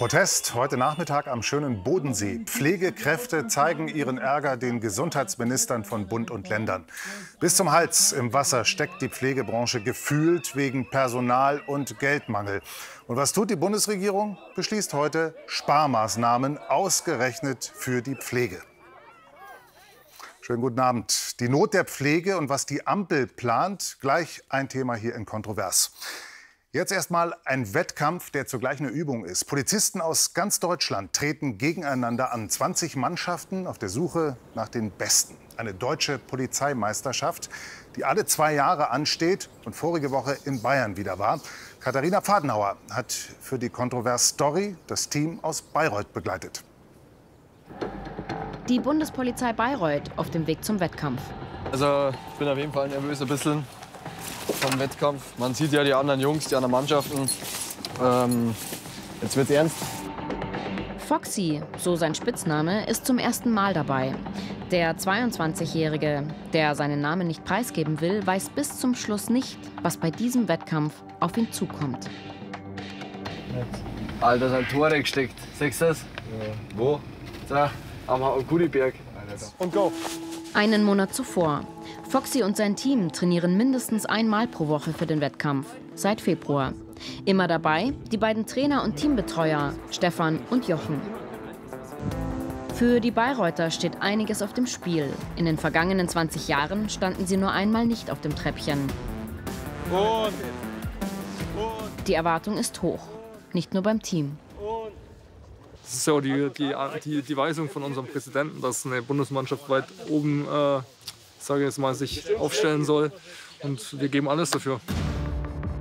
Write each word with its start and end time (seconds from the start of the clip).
Protest 0.00 0.54
heute 0.54 0.78
Nachmittag 0.78 1.26
am 1.26 1.42
schönen 1.42 1.84
Bodensee. 1.84 2.40
Pflegekräfte 2.46 3.48
zeigen 3.48 3.86
ihren 3.86 4.16
Ärger 4.16 4.56
den 4.56 4.80
Gesundheitsministern 4.80 5.84
von 5.84 6.08
Bund 6.08 6.30
und 6.30 6.48
Ländern. 6.48 6.86
Bis 7.38 7.54
zum 7.54 7.70
Hals 7.70 8.12
im 8.12 8.32
Wasser 8.32 8.64
steckt 8.64 9.02
die 9.02 9.10
Pflegebranche 9.10 9.82
gefühlt 9.82 10.56
wegen 10.56 10.88
Personal- 10.88 11.60
und 11.66 11.98
Geldmangel. 11.98 12.62
Und 13.08 13.16
was 13.16 13.34
tut 13.34 13.50
die 13.50 13.56
Bundesregierung? 13.56 14.38
Beschließt 14.56 14.94
heute 14.94 15.34
Sparmaßnahmen 15.46 16.56
ausgerechnet 16.56 17.70
für 17.74 18.00
die 18.00 18.14
Pflege. 18.14 18.62
Schönen 20.40 20.62
guten 20.62 20.80
Abend. 20.80 21.38
Die 21.40 21.50
Not 21.50 21.74
der 21.74 21.84
Pflege 21.84 22.38
und 22.38 22.48
was 22.48 22.64
die 22.64 22.86
Ampel 22.86 23.26
plant, 23.26 23.98
gleich 24.00 24.42
ein 24.48 24.70
Thema 24.70 24.94
hier 24.94 25.14
in 25.14 25.26
Kontrovers. 25.26 25.92
Jetzt 26.72 26.92
erstmal 26.92 27.34
ein 27.44 27.74
Wettkampf, 27.74 28.30
der 28.30 28.46
zugleich 28.46 28.78
eine 28.78 28.90
Übung 28.90 29.24
ist. 29.24 29.46
Polizisten 29.46 30.00
aus 30.00 30.34
ganz 30.34 30.60
Deutschland 30.60 31.12
treten 31.12 31.58
gegeneinander 31.58 32.32
an. 32.32 32.48
20 32.48 32.94
Mannschaften 32.94 33.66
auf 33.66 33.76
der 33.76 33.88
Suche 33.88 34.36
nach 34.54 34.68
den 34.68 34.92
Besten. 34.92 35.36
Eine 35.56 35.74
deutsche 35.74 36.20
Polizeimeisterschaft, 36.20 37.50
die 37.96 38.04
alle 38.04 38.24
zwei 38.24 38.54
Jahre 38.54 38.90
ansteht 38.90 39.50
und 39.64 39.74
vorige 39.74 40.12
Woche 40.12 40.38
in 40.44 40.62
Bayern 40.62 40.96
wieder 40.96 41.18
war. 41.18 41.40
Katharina 41.80 42.20
Pfadenhauer 42.20 42.76
hat 42.92 43.10
für 43.10 43.58
die 43.58 43.68
Kontrovers 43.68 44.28
Story 44.28 44.76
das 44.86 45.08
Team 45.08 45.40
aus 45.42 45.62
Bayreuth 45.62 46.12
begleitet. 46.12 46.62
Die 48.68 48.78
Bundespolizei 48.78 49.52
Bayreuth 49.52 50.08
auf 50.16 50.30
dem 50.30 50.46
Weg 50.46 50.64
zum 50.64 50.78
Wettkampf. 50.78 51.20
Also 51.72 52.12
ich 52.32 52.38
bin 52.38 52.46
auf 52.46 52.58
jeden 52.58 52.72
Fall 52.72 52.88
nervös 52.88 53.20
ein 53.20 53.26
bisschen 53.26 53.64
vom 54.60 54.78
Wettkampf. 54.78 55.38
Man 55.38 55.54
sieht 55.54 55.72
ja 55.72 55.82
die 55.82 55.94
anderen 55.94 56.20
Jungs, 56.20 56.46
die 56.46 56.54
anderen 56.54 56.72
Mannschaften. 56.72 57.28
Ähm, 58.02 58.54
jetzt 59.22 59.36
wird's 59.36 59.50
ernst. 59.50 59.76
Foxy, 60.98 61.60
so 61.78 61.96
sein 61.96 62.14
Spitzname, 62.14 62.86
ist 62.86 63.04
zum 63.04 63.18
ersten 63.18 63.50
Mal 63.50 63.74
dabei. 63.74 64.14
Der 64.70 64.96
22-Jährige, 64.96 66.22
der 66.52 66.74
seinen 66.76 67.00
Namen 67.00 67.26
nicht 67.26 67.44
preisgeben 67.44 68.00
will, 68.00 68.24
weiß 68.24 68.50
bis 68.50 68.78
zum 68.78 68.94
Schluss 68.94 69.28
nicht, 69.28 69.58
was 69.82 69.96
bei 69.96 70.10
diesem 70.10 70.46
Wettkampf 70.46 70.94
auf 71.18 71.36
ihn 71.36 71.50
zukommt. 71.50 72.08
Alter, 74.20 74.50
sein 74.50 74.68
Tore 74.68 75.00
gesteckt. 75.00 75.34
Siehst 75.58 75.80
du 75.80 75.86
das? 75.86 75.98
Ja. 75.98 76.46
Wo? 76.76 77.00
Da, 77.48 77.70
am 78.06 78.22
Gudiberg. 78.46 78.94
Und 79.58 79.72
go. 79.72 79.92
Einen 80.54 80.84
Monat 80.84 81.14
zuvor. 81.14 81.64
Foxy 82.10 82.42
und 82.42 82.56
sein 82.56 82.74
Team 82.74 83.12
trainieren 83.12 83.56
mindestens 83.56 84.04
einmal 84.04 84.48
pro 84.48 84.66
Woche 84.66 84.92
für 84.92 85.06
den 85.06 85.20
Wettkampf. 85.20 85.68
Seit 85.94 86.20
Februar. 86.20 86.72
Immer 87.24 87.46
dabei 87.46 87.92
die 88.10 88.16
beiden 88.16 88.46
Trainer 88.46 88.82
und 88.82 88.96
Teambetreuer, 88.96 89.74
Stefan 89.92 90.40
und 90.50 90.66
Jochen. 90.66 91.00
Für 92.74 92.98
die 92.98 93.12
Bayreuther 93.12 93.70
steht 93.70 94.02
einiges 94.02 94.42
auf 94.42 94.52
dem 94.52 94.66
Spiel. 94.66 95.08
In 95.36 95.44
den 95.44 95.56
vergangenen 95.56 96.08
20 96.08 96.48
Jahren 96.48 96.88
standen 96.88 97.28
sie 97.28 97.36
nur 97.36 97.52
einmal 97.52 97.86
nicht 97.86 98.10
auf 98.10 98.20
dem 98.20 98.34
Treppchen. 98.34 98.88
Die 102.08 102.14
Erwartung 102.14 102.58
ist 102.58 102.82
hoch. 102.82 103.06
Nicht 103.52 103.72
nur 103.72 103.84
beim 103.84 104.02
Team. 104.02 104.36
Das 105.90 105.94
ist 105.94 106.06
die, 106.06 106.50
die, 106.56 106.74
die, 107.04 107.22
die 107.22 107.36
Weisung 107.36 107.68
von 107.68 107.82
unserem 107.82 108.06
Präsidenten, 108.06 108.60
dass 108.60 108.86
eine 108.86 109.02
Bundesmannschaft 109.02 109.68
weit 109.68 109.86
oben, 110.08 110.46
äh, 110.46 110.80
sage 111.46 111.64
jetzt 111.64 111.78
mal, 111.78 111.94
sich 111.94 112.36
aufstellen 112.36 112.84
soll. 112.84 113.12
Und 113.62 114.00
wir 114.00 114.08
geben 114.08 114.28
alles 114.28 114.50
dafür. 114.50 114.80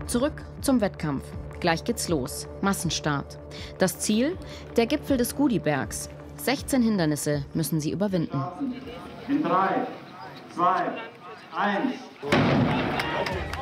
Zurück 0.08 0.44
zum 0.62 0.82
Wettkampf. 0.82 1.24
Gleich 1.60 1.84
geht's 1.84 2.10
los. 2.10 2.48
Massenstart. 2.62 3.38
Das 3.78 4.00
Ziel? 4.00 4.38
Der 4.76 4.86
Gipfel 4.86 5.18
des 5.18 5.36
Gudibergs. 5.36 6.10
16 6.38 6.82
Hindernisse 6.82 7.44
müssen 7.54 7.82
sie 7.82 7.92
überwinden. 7.92 8.42
In 9.28 9.44
3, 9.44 9.88
2, 10.56 10.92
1. 11.56 11.94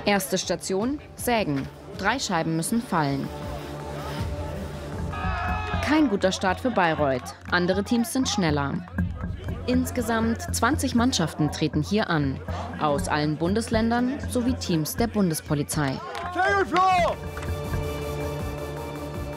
Erste 0.05 0.37
Station: 0.37 0.99
Sägen. 1.15 1.67
Drei 1.97 2.19
Scheiben 2.19 2.55
müssen 2.55 2.81
fallen. 2.81 3.27
Kein 5.83 6.09
guter 6.09 6.31
Start 6.31 6.59
für 6.59 6.69
Bayreuth. 6.69 7.33
Andere 7.49 7.83
Teams 7.83 8.13
sind 8.13 8.29
schneller. 8.29 8.75
Insgesamt 9.67 10.41
20 10.55 10.95
Mannschaften 10.95 11.51
treten 11.51 11.83
hier 11.83 12.09
an. 12.09 12.39
Aus 12.79 13.09
allen 13.09 13.35
Bundesländern 13.35 14.13
sowie 14.29 14.53
Teams 14.53 14.95
der 14.95 15.07
Bundespolizei. 15.07 15.99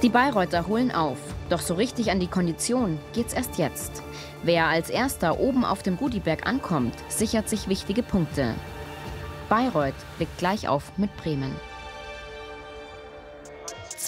Die 0.03 0.09
Bayreuther 0.09 0.69
holen 0.69 0.93
auf. 0.93 1.19
Doch 1.49 1.61
so 1.61 1.75
richtig 1.75 2.13
an 2.13 2.21
die 2.21 2.29
Kondition 2.29 3.01
geht's 3.13 3.35
erst 3.35 3.59
jetzt. 3.59 4.05
Wer 4.45 4.67
als 4.67 4.89
erster 4.89 5.41
oben 5.41 5.65
auf 5.65 5.83
dem 5.83 5.97
Gudiberg 5.97 6.47
ankommt, 6.47 6.95
sichert 7.09 7.49
sich 7.49 7.69
wichtige 7.69 8.05
Punkte. 8.05 8.55
Bayreuth 9.49 9.95
blickt 10.17 10.39
gleich 10.39 10.69
auf 10.69 10.97
mit 10.97 11.15
Bremen. 11.17 11.55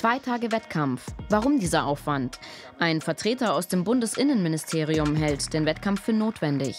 Zwei 0.02 0.18
Tage 0.18 0.50
Wettkampf. 0.50 1.06
Warum 1.28 1.60
dieser 1.60 1.86
Aufwand? 1.86 2.40
Ein 2.80 3.00
Vertreter 3.00 3.54
aus 3.54 3.68
dem 3.68 3.84
Bundesinnenministerium 3.84 5.14
hält 5.14 5.54
den 5.54 5.64
Wettkampf 5.64 6.02
für 6.02 6.12
notwendig. 6.12 6.74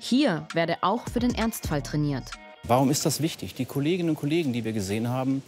Hier 0.00 0.48
werde 0.54 0.78
auch 0.80 1.08
für 1.08 1.20
den 1.20 1.36
Ernstfall 1.36 1.82
trainiert. 1.82 2.32
Warum 2.64 2.90
ist 2.90 3.06
das 3.06 3.22
wichtig? 3.22 3.54
Die 3.54 3.64
Kolleginnen 3.64 4.10
und 4.10 4.16
Kollegen, 4.16 4.52
die 4.52 4.64
wir 4.64 4.72
gesehen 4.72 5.08
haben, 5.08 5.44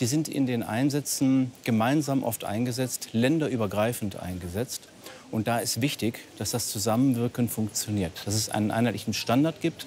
die 0.00 0.06
sind 0.06 0.26
in 0.26 0.46
den 0.46 0.64
Einsätzen 0.64 1.52
gemeinsam 1.62 2.24
oft 2.24 2.42
eingesetzt, 2.42 3.10
länderübergreifend 3.12 4.18
eingesetzt. 4.18 4.88
Und 5.30 5.46
da 5.46 5.60
ist 5.60 5.80
wichtig, 5.80 6.18
dass 6.38 6.50
das 6.50 6.70
Zusammenwirken 6.70 7.48
funktioniert, 7.48 8.20
dass 8.26 8.34
es 8.34 8.48
einen 8.48 8.72
einheitlichen 8.72 9.14
Standard 9.14 9.60
gibt, 9.60 9.86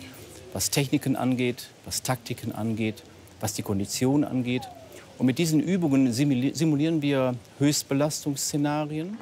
was 0.53 0.69
Techniken 0.69 1.17
angeht, 1.17 1.67
was 1.83 2.01
Taktiken 2.01 2.53
angeht, 2.53 3.03
was 3.41 3.53
die 3.55 3.61
Konditionen 3.61 4.23
angeht. 4.23 4.69
Und 5.17 5.25
mit 5.25 5.37
diesen 5.39 5.59
Übungen 5.59 6.11
simulieren 6.13 7.01
wir 7.01 7.35
Höchstbelastungsszenarien. 7.59 9.17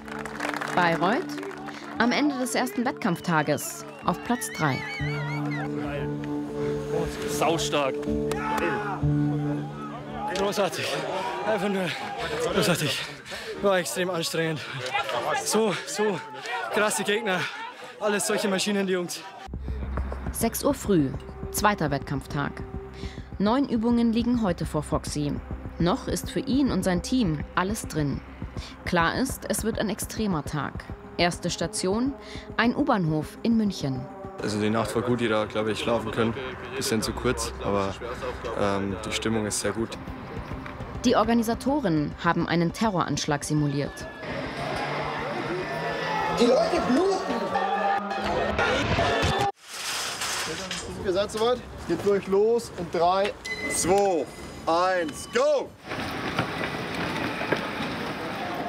Bayreuth 0.76 1.24
am 1.98 2.12
Ende 2.12 2.38
des 2.38 2.54
ersten 2.54 2.84
Wettkampftages 2.84 3.86
auf 4.04 4.22
Platz 4.26 4.50
3. 4.58 4.78
Saustark. 7.30 7.96
Großartig. 10.38 10.86
Einfach 11.48 11.70
nur 11.70 11.86
großartig. 12.54 13.00
War 13.62 13.78
extrem 13.78 14.10
anstrengend. 14.10 14.60
So, 15.46 15.74
so 15.88 16.20
krasse 16.74 17.04
Gegner. 17.06 17.40
Alles 18.02 18.28
solche 18.28 18.50
Maschinen, 18.50 18.86
die 18.86 18.94
Jungs. 18.94 19.22
6 20.34 20.66
Uhr 20.66 20.74
früh, 20.74 21.10
zweiter 21.52 21.90
Wettkampftag. 21.90 22.52
Neun 23.40 23.70
Übungen 23.70 24.12
liegen 24.12 24.42
heute 24.42 24.66
vor 24.66 24.84
Foxy. 24.84 25.32
Noch 25.80 26.08
ist 26.08 26.31
für 26.31 26.40
ihn 26.40 26.72
und 26.72 26.84
sein 26.84 27.02
Team 27.02 27.40
alles 27.53 27.88
drin. 27.88 28.22
Klar 28.86 29.16
ist, 29.19 29.44
es 29.50 29.66
wird 29.66 29.78
ein 29.78 29.90
extremer 29.90 30.46
Tag. 30.46 30.86
Erste 31.18 31.50
Station, 31.50 32.13
ein 32.56 32.75
U-Bahnhof 32.75 33.38
in 33.44 33.58
München. 33.58 34.00
Also 34.41 34.59
die 34.59 34.69
Nacht 34.69 34.96
war 34.96 35.02
gut, 35.02 35.19
jeder, 35.19 35.46
glaube 35.47 35.72
ich, 35.72 35.80
schlafen 35.80 36.12
können. 36.12 36.34
Bisschen 36.78 37.02
zu 37.02 37.12
kurz, 37.12 37.53
aber 37.64 37.94
ähm, 38.59 38.96
die 39.06 39.12
Stimmung 39.12 39.46
ist 39.46 39.59
sehr 39.59 39.72
gut. 39.74 39.90
Die 41.03 41.16
Organisatoren 41.16 42.12
haben 42.24 42.47
einen 42.47 42.72
Terroranschlag 42.72 43.44
simuliert. 43.44 44.08
Die 46.40 46.46
Leute 46.46 46.81
bluten! 46.90 47.16
Ihr 51.06 51.14
seid 51.14 51.31
soweit? 51.31 51.59
Geht 51.88 52.06
durch 52.06 52.28
los 52.28 52.72
in 52.78 52.97
3, 52.97 53.32
2, 53.72 54.26
eins, 54.67 55.29
go! 55.34 55.70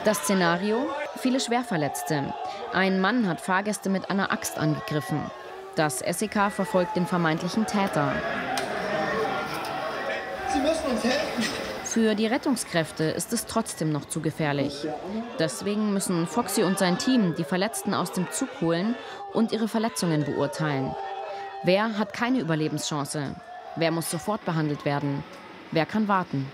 Das 0.05 0.19
Szenario? 0.19 0.87
Viele 1.17 1.41
Schwerverletzte. 1.41 2.33
Ein 2.73 3.01
Mann 3.01 3.27
hat 3.27 3.41
Fahrgäste 3.41 3.89
mit 3.89 4.11
einer 4.11 4.31
Axt 4.31 4.59
angegriffen. 4.59 5.21
Das 5.75 5.99
SEK 5.99 6.51
verfolgt 6.51 6.97
den 6.97 7.07
vermeintlichen 7.07 7.67
Täter. 7.67 8.13
Sie 10.53 10.61
müssen 10.61 10.91
uns 10.91 11.03
helfen. 11.03 11.45
Für 11.85 12.15
die 12.15 12.27
Rettungskräfte 12.27 13.05
ist 13.05 13.33
es 13.33 13.47
trotzdem 13.47 13.91
noch 13.91 14.05
zu 14.05 14.21
gefährlich. 14.21 14.87
Deswegen 15.39 15.93
müssen 15.93 16.27
Foxy 16.27 16.63
und 16.63 16.79
sein 16.79 16.99
Team 16.99 17.35
die 17.37 17.45
Verletzten 17.45 17.95
aus 17.95 18.13
dem 18.13 18.31
Zug 18.31 18.49
holen 18.61 18.95
und 19.33 19.53
ihre 19.53 19.67
Verletzungen 19.67 20.25
beurteilen. 20.25 20.95
Wer 21.65 21.99
hat 21.99 22.13
keine 22.13 22.41
Überlebenschance? 22.41 23.35
Wer 23.77 23.91
muss 23.91 24.11
sofort 24.11 24.45
behandelt 24.45 24.85
werden? 24.85 25.25
Wer 25.73 25.87
kann 25.87 26.09
warten? 26.09 26.51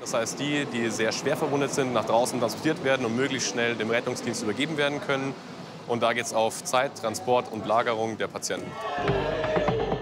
Das 0.00 0.14
heißt, 0.14 0.38
die, 0.38 0.66
die 0.66 0.90
sehr 0.90 1.12
schwer 1.12 1.36
verwundet 1.36 1.72
sind, 1.72 1.92
nach 1.92 2.04
draußen 2.04 2.38
transportiert 2.38 2.84
werden 2.84 3.06
und 3.06 3.16
möglichst 3.16 3.48
schnell 3.48 3.74
dem 3.74 3.90
Rettungsdienst 3.90 4.42
übergeben 4.42 4.76
werden 4.76 5.00
können. 5.00 5.34
Und 5.88 6.02
da 6.02 6.12
geht 6.12 6.26
es 6.26 6.34
auf 6.34 6.64
Zeit, 6.64 6.96
Transport 7.00 7.50
und 7.50 7.66
Lagerung 7.66 8.18
der 8.18 8.26
Patienten. 8.26 8.70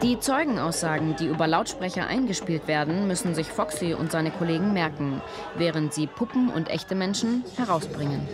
Die 0.02 0.18
Zeugenaussagen, 0.18 1.16
die 1.16 1.26
über 1.26 1.46
Lautsprecher 1.46 2.06
eingespielt 2.06 2.68
werden, 2.68 3.06
müssen 3.06 3.34
sich 3.34 3.48
Foxy 3.48 3.94
und 3.94 4.12
seine 4.12 4.30
Kollegen 4.30 4.72
merken, 4.72 5.22
während 5.56 5.94
sie 5.94 6.06
Puppen 6.06 6.50
und 6.50 6.68
echte 6.68 6.94
Menschen 6.94 7.44
herausbringen. 7.56 8.28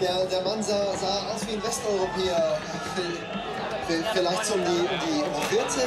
Der, 0.00 0.26
der 0.26 0.42
Mann 0.42 0.62
sah, 0.62 0.92
sah 0.96 1.34
aus 1.34 1.46
wie 1.46 1.54
ein 1.54 1.62
Westeuropäer. 1.62 2.58
Vielleicht 4.12 4.44
so 4.44 4.54
um 4.54 4.60
die, 4.60 4.70
um 4.70 5.40
die 5.50 5.54
40. 5.56 5.82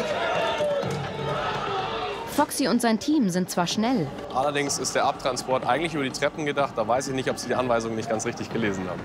Foxy 2.33 2.67
und 2.67 2.81
sein 2.81 2.99
Team 2.99 3.29
sind 3.29 3.49
zwar 3.49 3.67
schnell. 3.67 4.07
Allerdings 4.33 4.79
ist 4.79 4.95
der 4.95 5.05
Abtransport 5.05 5.65
eigentlich 5.65 5.93
über 5.93 6.03
die 6.03 6.09
Treppen 6.09 6.45
gedacht. 6.45 6.73
Da 6.75 6.87
weiß 6.87 7.07
ich 7.09 7.13
nicht, 7.13 7.29
ob 7.29 7.37
Sie 7.37 7.47
die 7.47 7.55
Anweisung 7.55 7.95
nicht 7.95 8.09
ganz 8.09 8.25
richtig 8.25 8.51
gelesen 8.51 8.89
haben. 8.89 9.01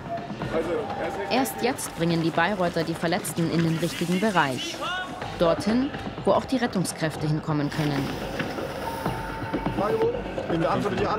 Erst 1.30 1.62
jetzt 1.62 1.94
bringen 1.96 2.22
die 2.22 2.30
Bayreuther 2.30 2.84
die 2.84 2.94
Verletzten 2.94 3.50
in 3.50 3.62
den 3.62 3.76
richtigen 3.78 4.18
Bereich. 4.18 4.76
Dorthin, 5.38 5.90
wo 6.24 6.32
auch 6.32 6.46
die 6.46 6.56
Rettungskräfte 6.56 7.26
hinkommen 7.26 7.70
können. 7.70 8.02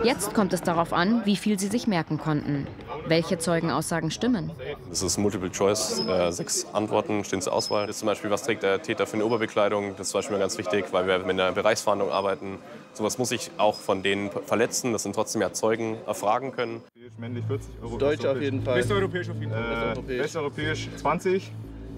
Jetzt 0.03 0.33
kommt 0.33 0.53
es 0.53 0.61
darauf 0.61 0.91
an, 0.91 1.21
wie 1.25 1.35
viel 1.35 1.59
sie 1.59 1.67
sich 1.67 1.85
merken 1.85 2.17
konnten. 2.17 2.67
Welche 3.09 3.39
Zeugenaussagen 3.39 4.11
stimmen? 4.11 4.51
Das 4.89 5.01
ist 5.01 5.17
Multiple 5.17 5.51
Choice. 5.51 5.99
Äh, 6.07 6.31
sechs 6.31 6.67
Antworten 6.73 7.23
stehen 7.23 7.41
zur 7.41 7.53
Auswahl. 7.53 7.87
Das 7.87 7.95
ist 7.95 7.99
zum 8.01 8.05
Beispiel, 8.05 8.29
was 8.29 8.43
trägt 8.43 8.61
der 8.61 8.83
Täter 8.83 9.07
für 9.07 9.15
eine 9.15 9.25
Oberbekleidung? 9.25 9.95
Das 9.97 10.07
ist 10.07 10.11
zum 10.11 10.19
Beispiel 10.19 10.37
ganz 10.37 10.57
wichtig, 10.59 10.85
weil 10.91 11.07
wir 11.07 11.17
mit 11.19 11.31
einer 11.31 11.51
Bereichsfahndung 11.51 12.11
arbeiten. 12.11 12.59
Sowas 12.93 13.17
muss 13.17 13.31
ich 13.31 13.49
auch 13.57 13.75
von 13.75 14.03
den 14.03 14.29
Verletzten, 14.45 14.93
das 14.93 15.03
sind 15.03 15.15
trotzdem 15.15 15.41
ja 15.41 15.51
Zeugen, 15.53 15.97
erfragen 16.05 16.51
können. 16.51 16.81
Männlich 17.17 17.43
40 17.45 17.69
Euro. 17.81 17.97
Deutsch 17.97 18.25
auf 18.25 18.39
jeden 18.39 18.61
Fall. 18.61 18.77
Westeuropäisch 18.77 19.29
auf 19.29 19.39
jeden 19.39 19.51
Fall. 19.51 19.97
Äh, 20.07 20.19
Westeuropäisch 20.19 20.89
20 20.97 21.51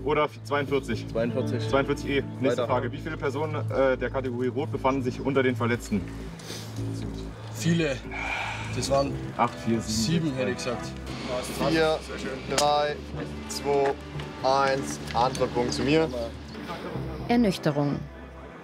oder 0.05 0.29
42? 0.45 1.07
42. 1.09 1.63
42E. 1.63 2.23
Nächste 2.39 2.43
Weiter. 2.43 2.67
Frage. 2.67 2.91
Wie 2.91 2.97
viele 2.97 3.17
Personen 3.17 3.69
äh, 3.69 3.97
der 3.97 4.09
Kategorie 4.09 4.47
Rot 4.47 4.71
befanden 4.71 5.03
sich 5.03 5.19
unter 5.19 5.43
den 5.43 5.55
Verletzten? 5.55 6.01
Viele. 7.53 7.97
Das 8.75 8.89
waren 8.89 9.13
8, 9.37 9.53
4, 9.65 9.81
7. 9.81 9.81
sieben, 9.81 10.33
hätte 10.35 10.51
ich 10.51 10.57
gesagt. 10.57 10.87
4, 11.69 11.99
3, 12.55 12.95
2, 13.49 13.93
1. 14.43 14.99
Antwortpunkt 15.13 15.73
zu 15.73 15.83
mir. 15.83 16.07
Ernüchterung. 17.27 17.99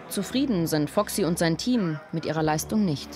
Zufrieden 0.09 0.67
sind 0.67 0.89
Foxy 0.89 1.25
und 1.25 1.37
sein 1.37 1.57
Team 1.57 1.99
mit 2.11 2.25
ihrer 2.25 2.41
Leistung 2.43 2.85
nicht. 2.85 3.09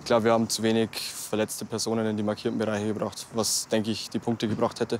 Ich 0.00 0.06
glaube, 0.06 0.24
wir 0.24 0.32
haben 0.32 0.48
zu 0.48 0.62
wenig 0.64 0.90
verletzte 1.00 1.64
Personen 1.64 2.04
in 2.06 2.16
die 2.16 2.22
markierten 2.24 2.58
Bereiche 2.58 2.88
gebracht, 2.88 3.24
was, 3.34 3.68
denke 3.68 3.90
ich, 3.92 4.10
die 4.10 4.18
Punkte 4.18 4.48
gebracht 4.48 4.80
hätte. 4.80 4.98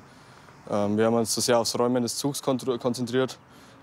Ähm, 0.70 0.96
wir 0.96 1.06
haben 1.06 1.14
uns 1.14 1.32
zu 1.34 1.40
sehr 1.40 1.58
aufs 1.58 1.76
Räumen 1.76 2.02
des 2.04 2.16
Zugs 2.16 2.40
kon- 2.40 2.58
konzentriert 2.78 3.36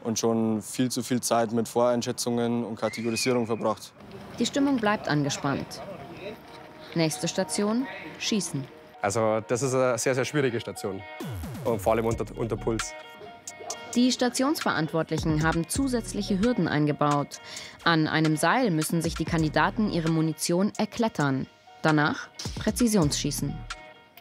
und 0.05 0.17
schon 0.17 0.61
viel 0.61 0.89
zu 0.89 1.03
viel 1.03 1.19
Zeit 1.19 1.51
mit 1.51 1.67
Voreinschätzungen 1.67 2.63
und 2.63 2.77
Kategorisierung 2.79 3.45
verbracht. 3.45 3.91
Die 4.39 4.45
Stimmung 4.45 4.77
bleibt 4.77 5.09
angespannt. 5.09 5.81
Nächste 6.95 7.27
Station, 7.27 7.85
Schießen. 8.19 8.63
Also 9.01 9.41
das 9.47 9.61
ist 9.61 9.73
eine 9.73 9.97
sehr, 9.97 10.15
sehr 10.15 10.25
schwierige 10.25 10.59
Station. 10.59 11.01
Und 11.63 11.81
vor 11.81 11.93
allem 11.93 12.05
unter, 12.05 12.25
unter 12.37 12.57
Puls. 12.57 12.93
Die 13.95 14.11
Stationsverantwortlichen 14.11 15.43
haben 15.43 15.67
zusätzliche 15.67 16.39
Hürden 16.39 16.67
eingebaut. 16.67 17.39
An 17.83 18.07
einem 18.07 18.37
Seil 18.37 18.69
müssen 18.71 19.01
sich 19.01 19.15
die 19.15 19.25
Kandidaten 19.25 19.91
ihre 19.91 20.11
Munition 20.11 20.71
erklettern. 20.77 21.47
Danach 21.81 22.29
Präzisionsschießen. 22.59 23.55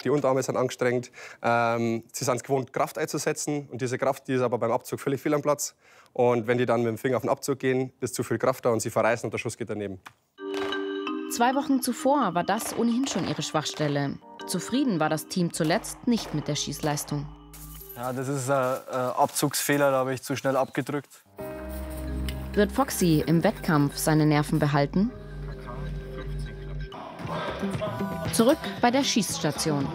Die 0.05 0.11
Unterarme 0.11 0.43
sind 0.43 0.57
angestrengt. 0.57 1.11
Ähm, 1.43 2.05
sie 2.13 2.25
sind 2.25 2.37
es 2.37 2.43
gewohnt, 2.45 2.73
Kraft 2.73 2.99
einzusetzen. 2.99 3.69
Und 3.71 3.83
diese 3.83 3.99
Kraft 3.99 4.29
die 4.29 4.35
ist 4.35 4.43
aber 4.43 4.59
beim 4.59 4.71
Abzug 4.71 5.01
völlig 5.01 5.21
fehl 5.21 5.35
am 5.35 5.43
Platz. 5.43 5.75
Und 6.13 6.47
wenn 6.47 6.57
die 6.57 6.67
dann 6.67 6.83
mit 6.83 6.89
dem 6.89 6.99
Finger 6.99 7.17
auf 7.17 7.23
den 7.23 7.31
Abzug 7.31 7.59
gehen, 7.59 7.93
ist 8.01 8.15
zu 8.15 8.23
viel 8.23 8.39
Kraft 8.39 8.65
da 8.65 8.71
und 8.71 8.81
sie 8.81 8.91
verreißen 8.91 9.27
und 9.27 9.33
der 9.33 9.39
Schuss 9.39 9.57
geht 9.57 9.71
daneben. 9.71 10.01
Zwei 11.39 11.55
Wochen 11.55 11.81
zuvor 11.83 12.35
war 12.35 12.43
das 12.43 12.77
ohnehin 12.77 13.07
schon 13.07 13.29
ihre 13.29 13.43
Schwachstelle. 13.43 14.19
Zufrieden 14.49 14.99
war 14.99 15.09
das 15.09 15.29
Team 15.29 15.53
zuletzt 15.53 16.09
nicht 16.09 16.35
mit 16.35 16.49
der 16.49 16.57
Schießleistung. 16.57 17.29
Ja, 17.95 18.13
das 18.13 18.27
ist 18.27 18.51
ein, 18.51 18.77
ein 18.91 19.11
Abzugsfehler, 19.13 19.93
da 19.93 19.99
habe 19.99 20.15
ich 20.15 20.23
zu 20.25 20.35
schnell 20.35 20.57
abgedrückt. 20.57 21.23
Wird 22.55 22.73
Foxy 22.73 23.23
im 23.25 23.45
Wettkampf 23.45 23.97
seine 23.97 24.27
Nerven 24.27 24.59
behalten? 24.59 25.13
Zurück 28.33 28.59
bei 28.81 28.91
der 28.91 29.05
Schießstation. 29.05 29.87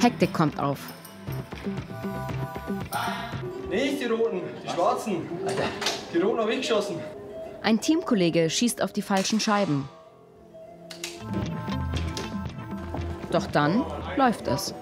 Hektik 0.00 0.32
kommt 0.32 0.58
auf. 0.58 0.80
Nicht 3.74 4.00
die 4.00 4.04
Roten, 4.04 4.40
die 4.62 4.68
Schwarzen. 4.70 5.28
Die 6.12 6.18
Roten 6.18 6.38
habe 6.38 6.52
ich 6.52 6.60
geschossen. 6.60 6.94
Ein 7.60 7.80
Teamkollege 7.80 8.48
schießt 8.48 8.80
auf 8.80 8.92
die 8.92 9.02
falschen 9.02 9.40
Scheiben. 9.40 9.88
Doch 13.32 13.48
dann 13.48 13.84
läuft 14.16 14.46
es. 14.46 14.72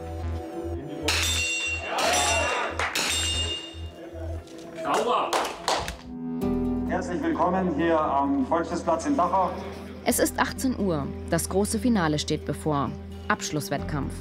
Herzlich 6.88 7.22
willkommen 7.22 7.74
hier 7.76 7.98
am 7.98 8.46
Volksfestplatz 8.46 9.06
in 9.06 9.16
Dachau. 9.16 9.52
Es 10.04 10.18
ist 10.18 10.38
18 10.38 10.78
Uhr. 10.78 11.06
Das 11.30 11.48
große 11.48 11.78
Finale 11.78 12.18
steht 12.18 12.44
bevor. 12.44 12.90
Abschlusswettkampf. 13.28 14.12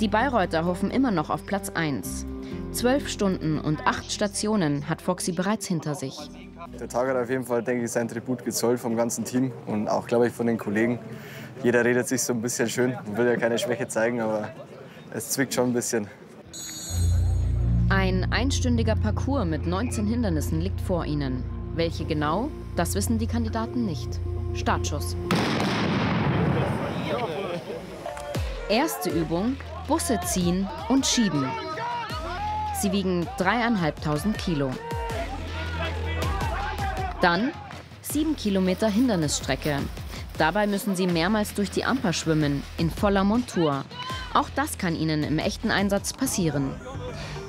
Die 0.00 0.08
Bayreuther 0.08 0.64
hoffen 0.64 0.90
immer 0.90 1.12
noch 1.12 1.30
auf 1.30 1.46
Platz 1.46 1.68
1. 1.68 2.26
Zwölf 2.74 3.08
Stunden 3.08 3.60
und 3.60 3.86
acht 3.86 4.10
Stationen 4.10 4.88
hat 4.88 5.00
Foxy 5.00 5.30
bereits 5.30 5.66
hinter 5.66 5.94
sich. 5.94 6.16
Der 6.80 6.88
Tag 6.88 7.08
hat 7.08 7.16
auf 7.16 7.30
jeden 7.30 7.44
Fall, 7.44 7.62
denke 7.62 7.84
ich, 7.84 7.90
sein 7.92 8.08
Tribut 8.08 8.44
gezollt 8.44 8.80
vom 8.80 8.96
ganzen 8.96 9.24
Team 9.24 9.52
und 9.66 9.86
auch, 9.86 10.08
glaube 10.08 10.26
ich, 10.26 10.32
von 10.32 10.48
den 10.48 10.58
Kollegen. 10.58 10.98
Jeder 11.62 11.84
redet 11.84 12.08
sich 12.08 12.20
so 12.22 12.32
ein 12.32 12.42
bisschen 12.42 12.68
schön. 12.68 12.94
Man 13.06 13.16
will 13.16 13.26
ja 13.26 13.36
keine 13.36 13.58
Schwäche 13.58 13.86
zeigen, 13.86 14.20
aber 14.20 14.48
es 15.12 15.30
zwickt 15.30 15.54
schon 15.54 15.70
ein 15.70 15.72
bisschen. 15.72 16.08
Ein 17.90 18.32
einstündiger 18.32 18.96
Parcours 18.96 19.46
mit 19.46 19.66
19 19.66 20.06
Hindernissen 20.06 20.60
liegt 20.60 20.80
vor 20.80 21.04
ihnen. 21.04 21.44
Welche 21.76 22.04
genau, 22.04 22.50
das 22.74 22.96
wissen 22.96 23.18
die 23.18 23.28
Kandidaten 23.28 23.86
nicht. 23.86 24.18
Startschuss. 24.54 25.14
Erste 28.68 29.10
Übung: 29.10 29.56
Busse 29.86 30.18
ziehen 30.24 30.68
und 30.88 31.06
schieben. 31.06 31.48
Sie 32.84 32.92
wiegen 32.92 33.26
dreieinhalbtausend 33.38 34.36
Kilo. 34.36 34.70
Dann 37.22 37.50
sieben 38.02 38.36
Kilometer 38.36 38.88
Hindernisstrecke. 38.88 39.78
Dabei 40.36 40.66
müssen 40.66 40.94
sie 40.94 41.06
mehrmals 41.06 41.54
durch 41.54 41.70
die 41.70 41.86
Amper 41.86 42.12
schwimmen, 42.12 42.62
in 42.76 42.90
voller 42.90 43.24
Montur. 43.24 43.86
Auch 44.34 44.50
das 44.54 44.76
kann 44.76 44.96
ihnen 44.96 45.22
im 45.22 45.38
echten 45.38 45.70
Einsatz 45.70 46.12
passieren. 46.12 46.74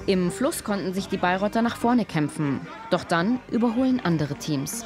Im 0.08 0.32
Fluss 0.32 0.64
konnten 0.64 0.94
sich 0.94 1.10
die 1.10 1.18
Bayreuther 1.18 1.62
nach 1.62 1.76
vorne 1.76 2.06
kämpfen. 2.06 2.62
Doch 2.90 3.04
dann 3.04 3.42
überholen 3.52 4.00
andere 4.00 4.36
Teams. 4.36 4.86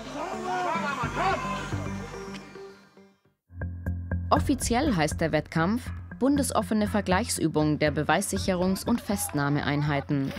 Offiziell 4.32 4.96
heißt 4.96 5.22
der 5.22 5.32
Wettkampf 5.32 5.92
bundesoffene 6.20 6.88
Vergleichsübung 6.88 7.80
der 7.80 7.94
Beweissicherungs- 7.94 8.86
und 8.86 9.02
Festnahmeeinheiten. 9.02 10.32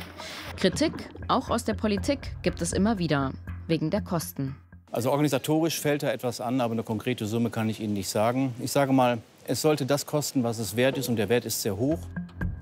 Kritik, 0.56 0.92
auch 1.26 1.50
aus 1.50 1.64
der 1.64 1.74
Politik, 1.74 2.36
gibt 2.42 2.62
es 2.62 2.72
immer 2.72 2.98
wieder, 2.98 3.32
wegen 3.66 3.90
der 3.90 4.02
Kosten. 4.02 4.54
Also 4.92 5.10
organisatorisch 5.10 5.80
fällt 5.80 6.02
da 6.02 6.12
etwas 6.12 6.40
an, 6.40 6.60
aber 6.60 6.72
eine 6.72 6.82
konkrete 6.82 7.26
Summe 7.26 7.50
kann 7.50 7.68
ich 7.68 7.80
Ihnen 7.80 7.94
nicht 7.94 8.08
sagen. 8.08 8.54
Ich 8.60 8.72
sage 8.72 8.92
mal, 8.92 9.18
es 9.46 9.62
sollte 9.62 9.86
das 9.86 10.04
kosten, 10.04 10.42
was 10.42 10.58
es 10.58 10.76
wert 10.76 10.98
ist, 10.98 11.08
und 11.08 11.16
der 11.16 11.28
Wert 11.28 11.44
ist 11.44 11.62
sehr 11.62 11.76
hoch. 11.76 11.98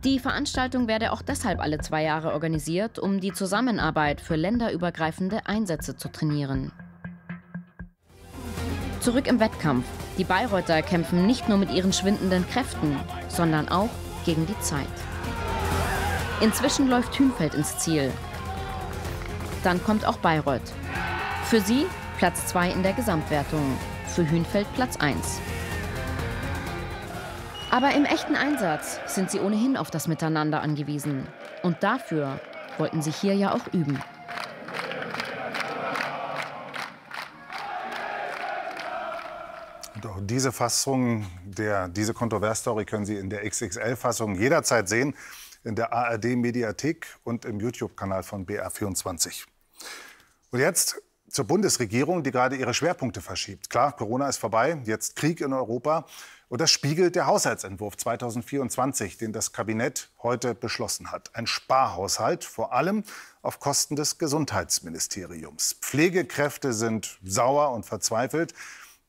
Die 0.04 0.20
Veranstaltung 0.20 0.86
werde 0.86 1.10
auch 1.10 1.22
deshalb 1.22 1.58
alle 1.58 1.78
zwei 1.78 2.04
Jahre 2.04 2.32
organisiert, 2.32 2.98
um 2.98 3.18
die 3.20 3.32
Zusammenarbeit 3.32 4.20
für 4.20 4.36
länderübergreifende 4.36 5.46
Einsätze 5.46 5.96
zu 5.96 6.08
trainieren. 6.08 6.70
Zurück 9.00 9.26
im 9.28 9.38
Wettkampf. 9.38 9.84
Die 10.18 10.24
Bayreuther 10.24 10.82
kämpfen 10.82 11.26
nicht 11.26 11.48
nur 11.48 11.58
mit 11.58 11.70
ihren 11.70 11.92
schwindenden 11.92 12.48
Kräften, 12.48 12.96
sondern 13.28 13.68
auch 13.68 13.90
gegen 14.24 14.46
die 14.46 14.58
Zeit. 14.60 14.86
Inzwischen 16.40 16.88
läuft 16.88 17.18
Hünfeld 17.18 17.54
ins 17.54 17.78
Ziel. 17.78 18.12
Dann 19.62 19.82
kommt 19.82 20.04
auch 20.04 20.18
Bayreuth. 20.18 20.72
Für 21.44 21.60
sie 21.60 21.86
Platz 22.18 22.46
2 22.46 22.70
in 22.70 22.82
der 22.82 22.92
Gesamtwertung, 22.92 23.76
für 24.06 24.28
Hünfeld 24.28 24.66
Platz 24.74 24.96
1. 24.96 25.40
Aber 27.70 27.94
im 27.94 28.04
echten 28.04 28.34
Einsatz 28.34 28.98
sind 29.06 29.30
sie 29.30 29.40
ohnehin 29.40 29.76
auf 29.76 29.90
das 29.90 30.08
Miteinander 30.08 30.62
angewiesen. 30.62 31.26
Und 31.62 31.82
dafür 31.82 32.40
wollten 32.78 33.02
sie 33.02 33.12
hier 33.12 33.34
ja 33.34 33.52
auch 33.52 33.72
üben. 33.72 34.00
Diese 40.20 40.52
Fassung, 40.52 41.26
der, 41.44 41.88
diese 41.88 42.14
Kontroversstory 42.14 42.84
können 42.84 43.06
Sie 43.06 43.16
in 43.16 43.30
der 43.30 43.48
XXL-Fassung 43.48 44.36
jederzeit 44.36 44.88
sehen, 44.88 45.14
in 45.64 45.74
der 45.74 45.92
ARD-Mediathek 45.92 47.06
und 47.24 47.44
im 47.44 47.58
YouTube-Kanal 47.60 48.22
von 48.22 48.46
BR24. 48.46 49.44
Und 50.50 50.60
jetzt 50.60 51.02
zur 51.28 51.46
Bundesregierung, 51.46 52.22
die 52.22 52.30
gerade 52.30 52.56
ihre 52.56 52.74
Schwerpunkte 52.74 53.20
verschiebt. 53.20 53.70
Klar, 53.70 53.92
Corona 53.92 54.28
ist 54.28 54.38
vorbei, 54.38 54.80
jetzt 54.84 55.16
Krieg 55.16 55.40
in 55.40 55.52
Europa. 55.52 56.06
Und 56.48 56.62
das 56.62 56.70
spiegelt 56.70 57.14
der 57.14 57.26
Haushaltsentwurf 57.26 57.96
2024, 57.98 59.18
den 59.18 59.34
das 59.34 59.52
Kabinett 59.52 60.10
heute 60.22 60.54
beschlossen 60.54 61.10
hat. 61.10 61.34
Ein 61.34 61.46
Sparhaushalt, 61.46 62.44
vor 62.44 62.72
allem 62.72 63.04
auf 63.42 63.60
Kosten 63.60 63.96
des 63.96 64.16
Gesundheitsministeriums. 64.16 65.76
Pflegekräfte 65.82 66.72
sind 66.72 67.18
sauer 67.22 67.72
und 67.72 67.84
verzweifelt, 67.84 68.54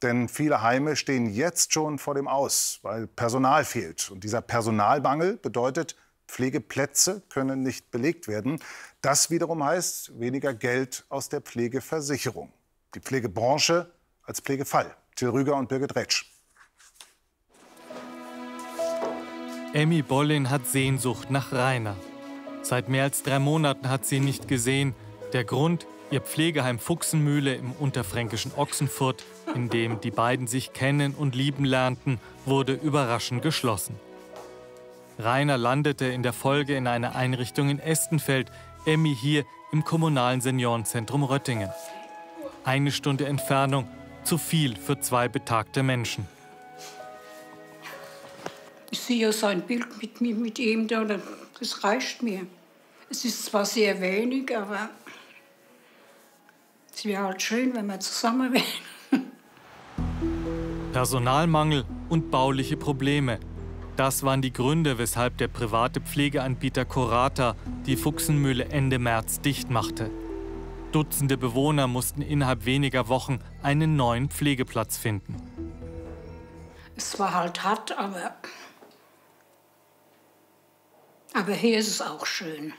denn 0.02 0.30
viele 0.30 0.62
Heime 0.62 0.96
stehen 0.96 1.30
jetzt 1.30 1.74
schon 1.74 2.00
vor 2.00 2.16
dem 2.16 2.28
Aus, 2.28 2.80
weil 2.84 3.08
Personal 3.08 3.66
fehlt. 3.66 4.10
Und 4.12 4.24
dieser 4.24 4.42
Personalmangel 4.42 5.38
bedeutet, 5.38 5.96
Pflegeplätze 6.28 7.22
können 7.30 7.64
nicht 7.64 7.92
belegt 7.92 8.28
werden. 8.28 8.60
Das 9.02 9.30
wiederum 9.32 9.64
heißt 9.64 10.20
weniger 10.20 10.54
Geld 10.54 11.06
aus 11.10 11.30
der 11.30 11.42
Pflegeversicherung. 11.42 12.52
Die 12.96 13.00
Pflegebranche 13.00 13.92
als 14.24 14.40
Pflegefall. 14.40 14.96
Till 15.16 15.30
Rüger 15.30 15.56
und 15.56 15.70
Birgit 15.70 15.96
Retsch. 15.96 16.26
Emmy 19.74 20.02
Bollin 20.02 20.50
hat 20.50 20.66
Sehnsucht 20.66 21.30
nach 21.30 21.52
Rainer. 21.52 21.96
Seit 22.62 22.90
mehr 22.90 23.04
als 23.04 23.24
drei 23.24 23.40
Monaten 23.40 23.90
hat 23.90 24.06
sie 24.06 24.18
ihn 24.18 24.26
nicht 24.26 24.48
gesehen. 24.48 24.96
Der 25.34 25.44
Grund, 25.44 25.86
ihr 26.12 26.22
Pflegeheim 26.22 26.80
Fuchsenmühle 26.80 27.56
im 27.56 27.72
unterfränkischen 27.74 28.52
Ochsenfurt, 28.56 29.26
in 29.56 29.70
dem 29.70 30.02
die 30.02 30.12
beiden 30.12 30.48
sich 30.48 30.74
kennen 30.74 31.14
und 31.14 31.36
lieben 31.36 31.66
lernten, 31.66 32.20
wurde 32.46 32.74
überraschend 32.74 33.42
geschlossen. 33.42 33.96
Rainer 35.18 35.58
landete 35.58 36.06
in 36.06 36.24
der 36.24 36.34
Folge 36.34 36.76
in 36.76 36.88
einer 36.88 37.16
Einrichtung 37.16 37.70
in 37.70 37.80
Estenfeld, 37.80 38.52
Emmy 38.86 39.16
hier 39.16 39.44
im 39.72 39.84
kommunalen 39.84 40.42
Seniorenzentrum 40.42 41.24
Röttingen. 41.24 41.70
Eine 42.64 42.92
Stunde 42.92 43.26
Entfernung, 43.26 43.88
zu 44.24 44.38
viel 44.38 44.76
für 44.76 45.00
zwei 45.00 45.28
betagte 45.28 45.84
Menschen. 45.84 46.28
Ich 48.92 49.00
sehe 49.00 49.18
ja 49.18 49.32
sein 49.32 49.62
Bild 49.62 49.86
mit, 50.02 50.22
mit, 50.22 50.38
mit 50.38 50.60
ihm 50.60 50.88
da, 50.88 51.06
das 51.60 51.84
reicht 51.84 52.24
mir. 52.24 52.46
Es 53.10 53.26
ist 53.26 53.46
zwar 53.46 53.66
sehr 53.66 54.00
wenig, 54.02 54.56
aber 54.56 54.90
es 56.94 57.06
wäre 57.06 57.24
halt 57.24 57.42
schön, 57.42 57.74
wenn 57.74 57.88
wir 57.88 58.00
zusammen 58.00 58.54
wären. 58.54 58.64
Personalmangel 61.00 61.86
und 62.10 62.30
bauliche 62.30 62.76
Probleme. 62.76 63.40
Das 63.96 64.24
waren 64.24 64.42
die 64.42 64.52
Gründe, 64.52 64.98
weshalb 64.98 65.38
der 65.38 65.48
private 65.48 66.02
Pflegeanbieter 66.02 66.84
Corata 66.84 67.56
die 67.86 67.96
Fuchsenmühle 67.96 68.66
Ende 68.66 69.00
März 69.00 69.40
dicht 69.40 69.70
machte. 69.70 70.12
Dutzende 70.92 71.38
Bewohner 71.38 71.88
mussten 71.88 72.22
innerhalb 72.22 72.66
weniger 72.66 73.08
Wochen 73.08 73.40
einen 73.64 73.96
neuen 73.96 74.30
Pflegeplatz 74.30 74.98
finden. 74.98 75.38
Es 76.98 77.18
war 77.18 77.34
halt 77.34 77.64
hart, 77.64 77.98
aber 77.98 78.36
aber 81.34 81.54
hier 81.54 81.80
ist 81.80 81.88
es 81.88 82.02
auch 82.02 82.26
schön. 82.26 82.74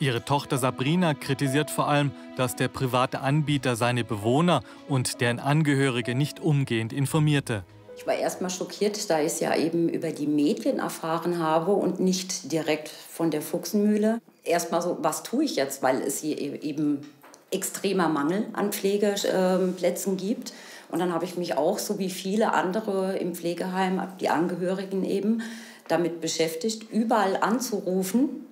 Ihre 0.00 0.24
Tochter 0.24 0.58
Sabrina 0.58 1.14
kritisiert 1.14 1.70
vor 1.70 1.88
allem, 1.88 2.10
dass 2.36 2.56
der 2.56 2.68
private 2.68 3.20
Anbieter 3.20 3.76
seine 3.76 4.02
Bewohner 4.02 4.62
und 4.88 5.20
deren 5.20 5.38
Angehörige 5.38 6.14
nicht 6.16 6.40
umgehend 6.40 6.92
informierte. 6.92 7.64
Ich 7.96 8.06
war 8.06 8.14
erst 8.14 8.40
mal 8.40 8.50
schockiert, 8.50 9.08
da 9.08 9.20
ich 9.20 9.26
es 9.26 9.40
ja 9.40 9.54
eben 9.54 9.88
über 9.88 10.10
die 10.10 10.26
Medien 10.26 10.80
erfahren 10.80 11.38
habe 11.38 11.72
und 11.72 12.00
nicht 12.00 12.50
direkt 12.50 12.88
von 12.88 13.30
der 13.30 13.40
Fuchsenmühle. 13.40 14.20
Erstmal 14.42 14.82
so, 14.82 14.98
was 15.00 15.22
tue 15.22 15.44
ich 15.44 15.54
jetzt, 15.54 15.82
weil 15.82 16.02
es 16.02 16.18
hier 16.18 16.38
e-, 16.40 16.56
eben 16.56 17.06
extremer 17.52 18.08
Mangel 18.08 18.48
an 18.52 18.72
Pflegeplätzen 18.72 20.16
gibt. 20.16 20.52
Und 20.90 20.98
dann 20.98 21.12
habe 21.12 21.24
ich 21.24 21.36
mich 21.36 21.56
auch, 21.56 21.78
so 21.78 22.00
wie 22.00 22.10
viele 22.10 22.52
andere 22.52 23.16
im 23.16 23.34
Pflegeheim, 23.34 24.02
die 24.20 24.28
Angehörigen 24.28 25.04
eben, 25.04 25.42
damit 25.86 26.20
beschäftigt, 26.20 26.90
überall 26.90 27.36
anzurufen, 27.36 28.44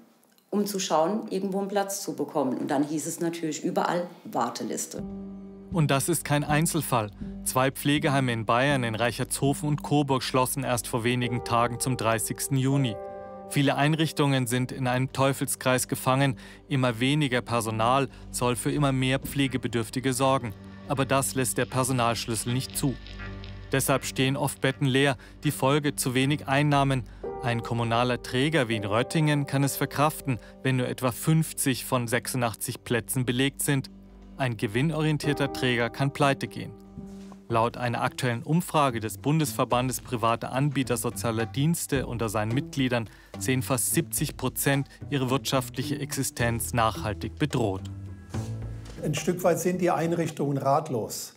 um 0.53 0.67
zu 0.67 0.79
schauen, 0.79 1.23
irgendwo 1.31 1.61
einen 1.61 1.69
Platz 1.69 2.03
zu 2.03 2.15
bekommen. 2.15 2.59
Und 2.59 2.71
dann 2.71 2.85
hieß 2.85 3.07
es 3.07 3.21
natürlich 3.21 3.65
überall 3.65 4.07
Warteliste. 4.25 5.03
Und 5.73 5.91
das 5.91 6.11
ist 6.11 6.25
kein 6.25 6.45
Einzelfall. 6.45 7.11
Zwei 7.45 7.71
Pflegeheime 7.71 8.33
in 8.33 8.45
Bayern, 8.45 8.85
in 8.85 8.95
Reichertshofen 8.95 9.67
und 9.67 9.83
Coburg, 9.83 10.23
schlossen 10.23 10.63
erst 10.63 10.87
vor 10.87 11.05
wenigen 11.05 11.45
Tagen 11.45 11.81
zum 11.81 11.97
30. 11.97 12.53
Juni. 12.53 12.95
Viele 13.49 13.77
Einrichtungen 13.77 14.47
sind 14.47 14.73
in 14.73 14.87
einem 14.87 15.13
Teufelskreis 15.13 15.89
gefangen. 15.89 16.37
Immer 16.69 17.01
weniger 17.01 17.41
Personal 17.41 18.09
soll 18.31 18.55
für 18.55 18.71
immer 18.71 18.93
mehr 18.93 19.21
Pflegebedürftige 19.21 20.13
sorgen. 20.13 20.55
Aber 20.87 21.07
das 21.07 21.35
lässt 21.35 21.57
der 21.57 21.67
Personalschlüssel 21.67 22.53
nicht 22.53 22.77
zu. 22.77 22.95
Deshalb 23.73 24.05
stehen 24.05 24.37
oft 24.37 24.61
Betten 24.61 24.87
leer, 24.87 25.17
die 25.45 25.51
Folge 25.51 25.97
zu 25.97 26.13
wenig 26.13 26.47
Einnahmen. 26.47 27.05
Ein 27.43 27.65
kommunaler 27.65 28.23
Träger 28.23 28.69
wie 28.69 28.77
in 28.77 28.85
Röttingen 28.85 29.47
kann 29.47 29.65
es 29.65 29.77
verkraften, 29.77 30.39
wenn 30.63 30.77
nur 30.77 30.87
etwa 30.87 31.11
50 31.11 31.85
von 31.85 32.07
86 32.07 32.85
Plätzen 32.85 33.27
belegt 33.27 33.63
sind. 33.63 33.91
Ein 34.37 34.57
gewinnorientierter 34.57 35.53
Träger 35.53 35.91
kann 35.91 36.13
pleite 36.13 36.47
gehen. 36.47 36.71
Laut 37.49 37.77
einer 37.77 38.01
aktuellen 38.03 38.45
Umfrage 38.45 39.01
des 39.01 39.19
Bundesverbandes 39.19 40.03
privater 40.03 40.53
Anbieter 40.53 40.97
sozialer 40.97 41.47
Dienste 41.47 42.07
unter 42.07 42.29
seinen 42.29 42.55
Mitgliedern 42.55 43.11
sehen 43.41 43.63
fast 43.63 43.93
70 43.93 44.37
Prozent 44.37 44.87
ihre 45.11 45.29
wirtschaftliche 45.29 45.99
Existenz 45.99 46.73
nachhaltig 46.73 47.41
bedroht. 47.41 47.83
Ein 49.03 49.17
Stück 49.17 49.43
weit 49.43 49.59
sind 49.59 49.81
die 49.81 49.91
Einrichtungen 49.91 50.59
ratlos. 50.59 51.35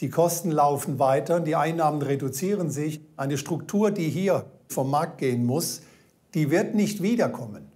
Die 0.00 0.08
Kosten 0.08 0.50
laufen 0.50 0.98
weiter, 0.98 1.38
die 1.38 1.54
Einnahmen 1.54 2.00
reduzieren 2.00 2.70
sich. 2.70 3.02
Eine 3.18 3.36
Struktur, 3.36 3.90
die 3.90 4.08
hier 4.08 4.46
vom 4.68 4.90
Markt 4.90 5.18
gehen 5.18 5.44
muss, 5.44 5.82
die 6.34 6.50
wird 6.50 6.74
nicht 6.74 7.02
wiederkommen. 7.02 7.70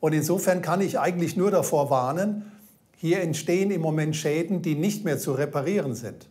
Und 0.00 0.12
insofern 0.12 0.62
kann 0.62 0.80
ich 0.80 0.98
eigentlich 0.98 1.36
nur 1.36 1.50
davor 1.50 1.90
warnen, 1.90 2.52
hier 2.98 3.20
entstehen 3.20 3.70
im 3.70 3.82
Moment 3.82 4.16
Schäden, 4.16 4.62
die 4.62 4.74
nicht 4.74 5.04
mehr 5.04 5.18
zu 5.18 5.32
reparieren 5.32 5.94
sind. 5.94 6.26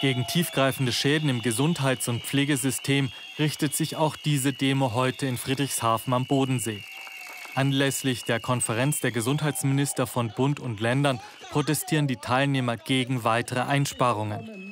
Gegen 0.00 0.26
tiefgreifende 0.26 0.92
Schäden 0.92 1.28
im 1.28 1.40
Gesundheits- 1.40 2.08
und 2.08 2.22
Pflegesystem 2.22 3.10
richtet 3.38 3.74
sich 3.74 3.96
auch 3.96 4.14
diese 4.14 4.52
Demo 4.52 4.92
heute 4.92 5.26
in 5.26 5.38
Friedrichshafen 5.38 6.12
am 6.12 6.26
Bodensee. 6.26 6.82
Anlässlich 7.54 8.24
der 8.24 8.38
Konferenz 8.38 9.00
der 9.00 9.10
Gesundheitsminister 9.10 10.06
von 10.06 10.30
Bund 10.36 10.60
und 10.60 10.80
Ländern 10.80 11.20
protestieren 11.50 12.06
die 12.06 12.16
Teilnehmer 12.16 12.76
gegen 12.76 13.24
weitere 13.24 13.60
Einsparungen. 13.60 14.65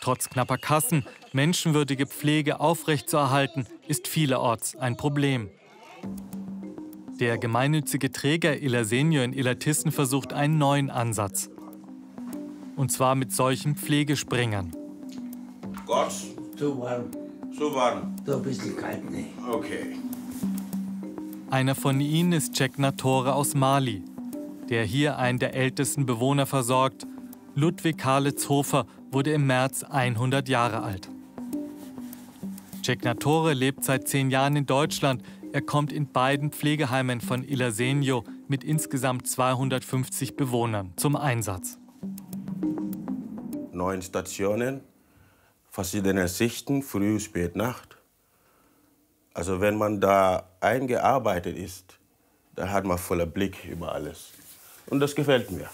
Trotz 0.00 0.30
knapper 0.30 0.56
Kassen 0.56 1.04
menschenwürdige 1.32 2.06
Pflege 2.06 2.60
aufrechtzuerhalten, 2.60 3.66
ist 3.86 4.08
vielerorts 4.08 4.76
ein 4.76 4.96
Problem. 4.96 5.50
Der 7.20 7.36
gemeinnützige 7.36 8.10
Träger 8.10 8.56
Ilasenio 8.56 9.22
in 9.22 9.34
Illertissen 9.34 9.92
versucht 9.92 10.32
einen 10.32 10.56
neuen 10.56 10.88
Ansatz. 10.88 11.50
Und 12.76 12.90
zwar 12.90 13.14
mit 13.14 13.30
solchen 13.30 13.76
Pflegespringern. 13.76 14.74
Gott, 15.84 16.12
zu 16.56 16.80
warm. 16.80 17.10
Zu 17.56 17.74
warm. 17.74 18.16
So 18.24 18.36
ein 18.36 18.42
bisschen 18.42 18.76
kalt, 18.76 19.10
ne? 19.10 19.26
Okay. 19.50 19.96
Einer 21.50 21.74
von 21.74 22.00
ihnen 22.00 22.32
ist 22.32 22.58
Jack 22.58 22.78
Natore 22.78 23.34
aus 23.34 23.54
Mali, 23.54 24.02
der 24.70 24.84
hier 24.84 25.18
einen 25.18 25.38
der 25.38 25.54
ältesten 25.54 26.06
Bewohner 26.06 26.46
versorgt. 26.46 27.06
Ludwig 27.54 27.98
Karlitzhofer 27.98 28.86
wurde 29.10 29.32
im 29.32 29.46
März 29.46 29.82
100 29.82 30.48
Jahre 30.48 30.82
alt. 30.82 31.08
Jack 32.82 33.04
Natore 33.04 33.54
lebt 33.54 33.84
seit 33.84 34.08
zehn 34.08 34.30
Jahren 34.30 34.56
in 34.56 34.66
Deutschland. 34.66 35.22
Er 35.52 35.62
kommt 35.62 35.92
in 35.92 36.10
beiden 36.10 36.50
Pflegeheimen 36.50 37.20
von 37.20 37.44
Ilasenio 37.44 38.24
mit 38.48 38.64
insgesamt 38.64 39.28
250 39.28 40.36
Bewohnern 40.36 40.92
zum 40.96 41.16
Einsatz. 41.16 41.78
Neun 43.72 44.02
Stationen, 44.02 44.80
verschiedene 45.68 46.28
Sichten, 46.28 46.82
früh, 46.82 47.18
spät, 47.20 47.56
Nacht. 47.56 47.96
Also 49.34 49.60
wenn 49.60 49.76
man 49.76 50.00
da 50.00 50.48
eingearbeitet 50.60 51.56
ist, 51.56 51.98
da 52.54 52.68
hat 52.68 52.84
man 52.84 52.98
voller 52.98 53.26
Blick 53.26 53.64
über 53.64 53.92
alles. 53.92 54.32
Und 54.86 55.00
das 55.00 55.14
gefällt 55.14 55.50
mir. 55.50 55.68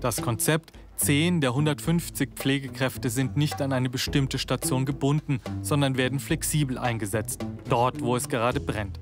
Das 0.00 0.20
Konzept 0.20 0.72
10 1.00 1.40
der 1.40 1.50
150 1.50 2.34
Pflegekräfte 2.34 3.08
sind 3.08 3.34
nicht 3.34 3.62
an 3.62 3.72
eine 3.72 3.88
bestimmte 3.88 4.38
Station 4.38 4.84
gebunden, 4.84 5.40
sondern 5.62 5.96
werden 5.96 6.20
flexibel 6.20 6.76
eingesetzt, 6.76 7.46
dort 7.70 8.02
wo 8.02 8.16
es 8.16 8.28
gerade 8.28 8.60
brennt. 8.60 9.00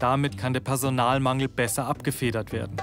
Damit 0.00 0.36
kann 0.36 0.52
der 0.52 0.60
Personalmangel 0.60 1.46
besser 1.46 1.86
abgefedert 1.86 2.52
werden. 2.52 2.76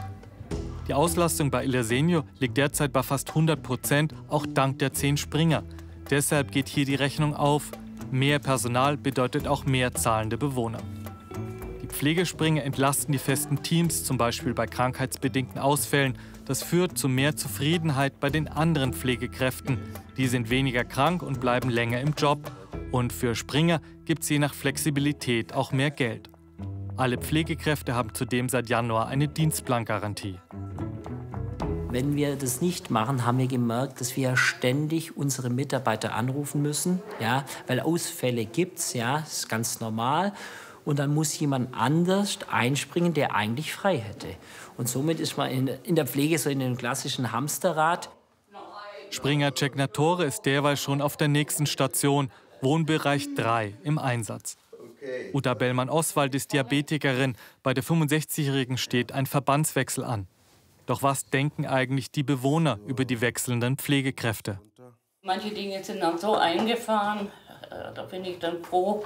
Die 0.87 0.93
Auslastung 0.93 1.51
bei 1.51 1.65
Ilasenio 1.65 2.23
liegt 2.39 2.55
derzeit 2.55 2.93
bei 2.93 3.03
fast 3.03 3.29
100 3.29 3.61
Prozent, 3.61 4.13
auch 4.29 4.45
dank 4.45 4.79
der 4.79 4.93
10 4.93 5.17
Springer. 5.17 5.63
Deshalb 6.09 6.53
geht 6.53 6.69
hier 6.69 6.85
die 6.85 6.95
Rechnung 6.95 7.35
auf. 7.35 7.71
Mehr 8.09 8.39
Personal 8.39 8.95
bedeutet 8.95 9.47
auch 9.47 9.65
mehr 9.65 9.93
zahlende 9.93 10.37
Bewohner. 10.37 10.79
Pflegespringer 11.89 12.63
entlasten 12.63 13.11
die 13.11 13.17
festen 13.17 13.63
Teams, 13.63 14.05
zum 14.05 14.17
Beispiel 14.17 14.53
bei 14.53 14.65
krankheitsbedingten 14.65 15.59
Ausfällen. 15.59 16.17
Das 16.45 16.61
führt 16.61 16.97
zu 16.97 17.09
mehr 17.09 17.35
Zufriedenheit 17.35 18.19
bei 18.19 18.29
den 18.29 18.47
anderen 18.47 18.93
Pflegekräften. 18.93 19.79
Die 20.15 20.27
sind 20.27 20.51
weniger 20.51 20.83
krank 20.83 21.23
und 21.23 21.41
bleiben 21.41 21.71
länger 21.71 21.99
im 22.01 22.13
Job. 22.15 22.51
Und 22.91 23.11
für 23.11 23.33
Springer 23.33 23.81
gibt 24.05 24.21
es 24.21 24.29
je 24.29 24.37
nach 24.37 24.53
Flexibilität 24.53 25.53
auch 25.53 25.71
mehr 25.71 25.89
Geld. 25.89 26.29
Alle 26.97 27.17
Pflegekräfte 27.17 27.95
haben 27.95 28.13
zudem 28.13 28.47
seit 28.47 28.69
Januar 28.69 29.07
eine 29.07 29.27
Dienstplangarantie. 29.27 30.39
Wenn 31.89 32.15
wir 32.15 32.35
das 32.35 32.61
nicht 32.61 32.91
machen, 32.91 33.25
haben 33.25 33.37
wir 33.37 33.47
gemerkt, 33.47 33.99
dass 33.99 34.15
wir 34.15 34.35
ständig 34.37 35.17
unsere 35.17 35.49
Mitarbeiter 35.49 36.13
anrufen 36.13 36.61
müssen, 36.61 37.01
ja, 37.21 37.45
weil 37.67 37.79
Ausfälle 37.79 38.45
gibt's, 38.45 38.93
ja, 38.93 39.19
ist 39.19 39.49
ganz 39.49 39.79
normal. 39.79 40.33
Und 40.85 40.99
dann 40.99 41.13
muss 41.13 41.37
jemand 41.39 41.73
anders 41.73 42.39
einspringen, 42.49 43.13
der 43.13 43.35
eigentlich 43.35 43.73
frei 43.73 43.97
hätte. 43.97 44.27
Und 44.77 44.87
somit 44.87 45.19
ist 45.19 45.35
man 45.35 45.49
in, 45.49 45.67
in 45.67 45.95
der 45.95 46.05
Pflege 46.05 46.37
so 46.37 46.49
in 46.49 46.61
einem 46.61 46.77
klassischen 46.77 47.31
Hamsterrad. 47.31 48.09
Springer 49.09 49.53
Ceknatore 49.55 50.25
ist 50.25 50.45
derweil 50.45 50.77
schon 50.77 51.01
auf 51.01 51.17
der 51.17 51.27
nächsten 51.27 51.65
Station, 51.65 52.31
Wohnbereich 52.61 53.33
3, 53.35 53.73
im 53.83 53.97
Einsatz. 53.97 54.57
Uta 55.33 55.53
Bellmann-Oswald 55.53 56.33
ist 56.35 56.53
Diabetikerin. 56.53 57.35
Bei 57.63 57.73
der 57.73 57.83
65-Jährigen 57.83 58.77
steht 58.77 59.11
ein 59.11 59.25
Verbandswechsel 59.25 60.03
an. 60.03 60.27
Doch 60.85 61.01
was 61.01 61.25
denken 61.25 61.65
eigentlich 61.65 62.11
die 62.11 62.23
Bewohner 62.23 62.79
über 62.85 63.05
die 63.05 63.21
wechselnden 63.21 63.77
Pflegekräfte? 63.77 64.59
Manche 65.23 65.49
Dinge 65.49 65.83
sind 65.83 66.01
dann 66.01 66.19
so 66.19 66.35
eingefahren, 66.35 67.31
äh, 67.71 67.93
da 67.95 68.03
bin 68.03 68.23
ich 68.25 68.37
dann 68.37 68.63
froh, 68.63 69.03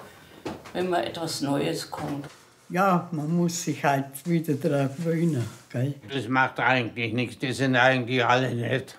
wenn 0.73 0.89
mal 0.89 1.03
etwas 1.03 1.41
Neues 1.41 1.89
kommt. 1.89 2.25
Ja, 2.69 3.09
man 3.11 3.35
muss 3.35 3.63
sich 3.63 3.83
halt 3.83 4.05
wieder 4.25 4.53
daran 4.53 4.95
gewöhnen. 4.95 5.43
Gell? 5.71 5.95
Das 6.13 6.27
macht 6.27 6.59
eigentlich 6.59 7.13
nichts, 7.13 7.39
die 7.39 7.51
sind 7.51 7.75
eigentlich 7.75 8.23
alle 8.23 8.53
nett. 8.53 8.97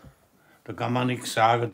Da 0.65 0.73
kann 0.73 0.93
man 0.93 1.07
nichts 1.07 1.33
sagen. 1.33 1.73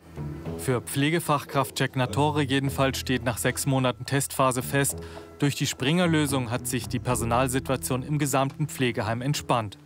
Für 0.57 0.81
Pflegefachkraft 0.81 1.79
Jack 1.79 1.95
Natore 1.95 2.41
jedenfalls 2.41 2.99
steht 2.99 3.23
nach 3.23 3.37
sechs 3.37 3.65
Monaten 3.65 4.05
Testphase 4.05 4.63
fest, 4.63 4.97
durch 5.39 5.53
die 5.53 5.67
Springer-Lösung 5.67 6.49
hat 6.49 6.65
sich 6.65 6.87
die 6.87 6.97
Personalsituation 6.99 8.01
im 8.01 8.17
gesamten 8.17 8.67
Pflegeheim 8.67 9.21
entspannt. 9.21 9.77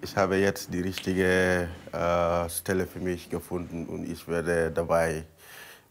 Ich 0.00 0.16
habe 0.16 0.36
jetzt 0.36 0.72
die 0.72 0.80
richtige 0.80 1.68
äh, 1.92 2.48
Stelle 2.48 2.86
für 2.86 3.00
mich 3.00 3.28
gefunden 3.28 3.86
und 3.86 4.10
ich 4.10 4.26
werde 4.26 4.70
dabei 4.70 5.24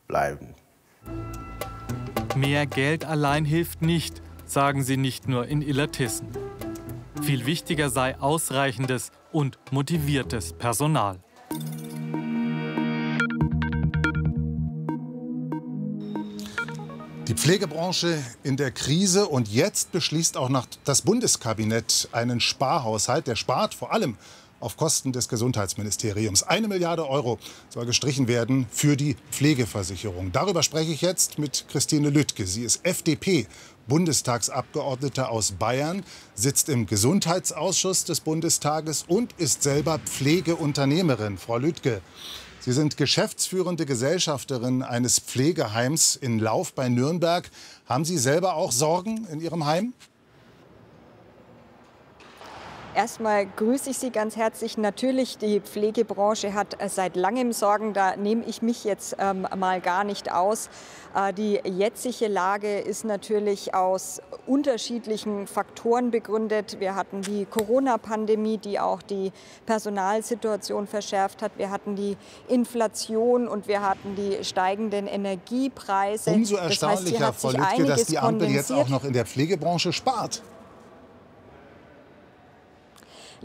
bleiben. 0.07 0.55
Mehr 2.35 2.65
Geld 2.65 3.05
allein 3.05 3.45
hilft 3.45 3.81
nicht, 3.81 4.21
sagen 4.45 4.83
sie 4.83 4.97
nicht 4.97 5.29
nur 5.29 5.47
in 5.47 5.61
Illertissen. 5.61 6.27
Viel 7.23 7.45
wichtiger 7.45 7.89
sei 7.89 8.19
ausreichendes 8.19 9.11
und 9.31 9.57
motiviertes 9.71 10.51
Personal. 10.51 11.17
Die 17.29 17.33
Pflegebranche 17.33 18.21
in 18.43 18.57
der 18.57 18.71
Krise 18.71 19.27
und 19.27 19.47
jetzt 19.47 19.93
beschließt 19.93 20.35
auch 20.35 20.49
noch 20.49 20.67
das 20.83 21.03
Bundeskabinett 21.03 22.09
einen 22.11 22.41
Sparhaushalt. 22.41 23.27
Der 23.27 23.35
spart 23.35 23.73
vor 23.73 23.93
allem 23.93 24.17
auf 24.59 24.77
Kosten 24.77 25.11
des 25.11 25.29
Gesundheitsministeriums. 25.29 26.43
Eine 26.43 26.67
Milliarde 26.67 27.07
Euro 27.09 27.39
soll 27.69 27.85
gestrichen 27.85 28.27
werden 28.27 28.67
für 28.71 28.95
die 28.97 29.15
Pflegeversicherung. 29.31 30.31
Darüber 30.31 30.63
spreche 30.63 30.91
ich 30.91 31.01
jetzt 31.01 31.37
mit 31.39 31.65
Christine 31.69 32.09
Lüttke. 32.09 32.47
Sie 32.47 32.63
ist 32.63 32.85
FDP. 32.85 33.47
Bundestagsabgeordnete 33.87 35.29
aus 35.29 35.51
Bayern, 35.51 36.03
sitzt 36.33 36.69
im 36.69 36.87
Gesundheitsausschuss 36.87 38.03
des 38.03 38.19
Bundestages 38.19 39.05
und 39.07 39.33
ist 39.37 39.61
selber 39.61 39.99
Pflegeunternehmerin. 39.99 41.37
Frau 41.37 41.59
Lüttke, 41.59 42.01
Sie 42.65 42.71
sind 42.71 42.97
geschäftsführende 42.97 43.85
Gesellschafterin 43.85 44.81
eines 44.81 45.19
Pflegeheims 45.19 46.15
in 46.15 46.39
Lauf 46.39 46.73
bei 46.73 46.89
Nürnberg. 46.89 47.47
Haben 47.85 48.05
Sie 48.05 48.17
selber 48.17 48.55
auch 48.55 48.71
Sorgen 48.71 49.27
in 49.31 49.39
Ihrem 49.39 49.67
Heim? 49.67 49.93
Erstmal 52.95 53.45
grüße 53.45 53.89
ich 53.89 53.97
Sie 53.97 54.09
ganz 54.09 54.37
herzlich. 54.37 54.77
Natürlich, 54.77 55.37
die 55.37 55.59
Pflegebranche 55.59 56.53
hat 56.53 56.81
äh, 56.81 56.87
seit 56.87 57.17
langem 57.17 57.51
Sorgen. 57.51 57.91
Da 57.91 58.15
nehme 58.15 58.45
ich 58.45 58.61
mich 58.61 58.85
jetzt 58.85 59.17
ähm, 59.19 59.45
mal 59.57 59.81
gar 59.81 60.05
nicht 60.05 60.31
aus. 60.31 60.69
Äh, 61.13 61.33
die 61.33 61.59
jetzige 61.65 62.29
Lage 62.29 62.79
ist 62.79 63.03
natürlich 63.03 63.75
aus 63.75 64.21
unterschiedlichen 64.47 65.45
Faktoren 65.45 66.09
begründet. 66.09 66.79
Wir 66.79 66.95
hatten 66.95 67.21
die 67.21 67.43
Corona-Pandemie, 67.43 68.59
die 68.59 68.79
auch 68.79 69.01
die 69.01 69.33
Personalsituation 69.65 70.87
verschärft 70.87 71.41
hat. 71.41 71.51
Wir 71.57 71.71
hatten 71.71 71.97
die 71.97 72.15
Inflation 72.47 73.49
und 73.49 73.67
wir 73.67 73.81
hatten 73.81 74.15
die 74.15 74.41
steigenden 74.45 75.07
Energiepreise. 75.07 76.31
Umso 76.31 76.55
erstaunlicher, 76.55 77.19
das 77.19 77.27
heißt, 77.27 77.41
Frau 77.41 77.51
Lüttke, 77.51 77.85
dass 77.87 78.05
die 78.05 78.19
Ampel 78.19 78.49
jetzt 78.51 78.71
auch 78.71 78.87
noch 78.87 79.03
in 79.03 79.11
der 79.11 79.25
Pflegebranche 79.25 79.91
spart. 79.91 80.41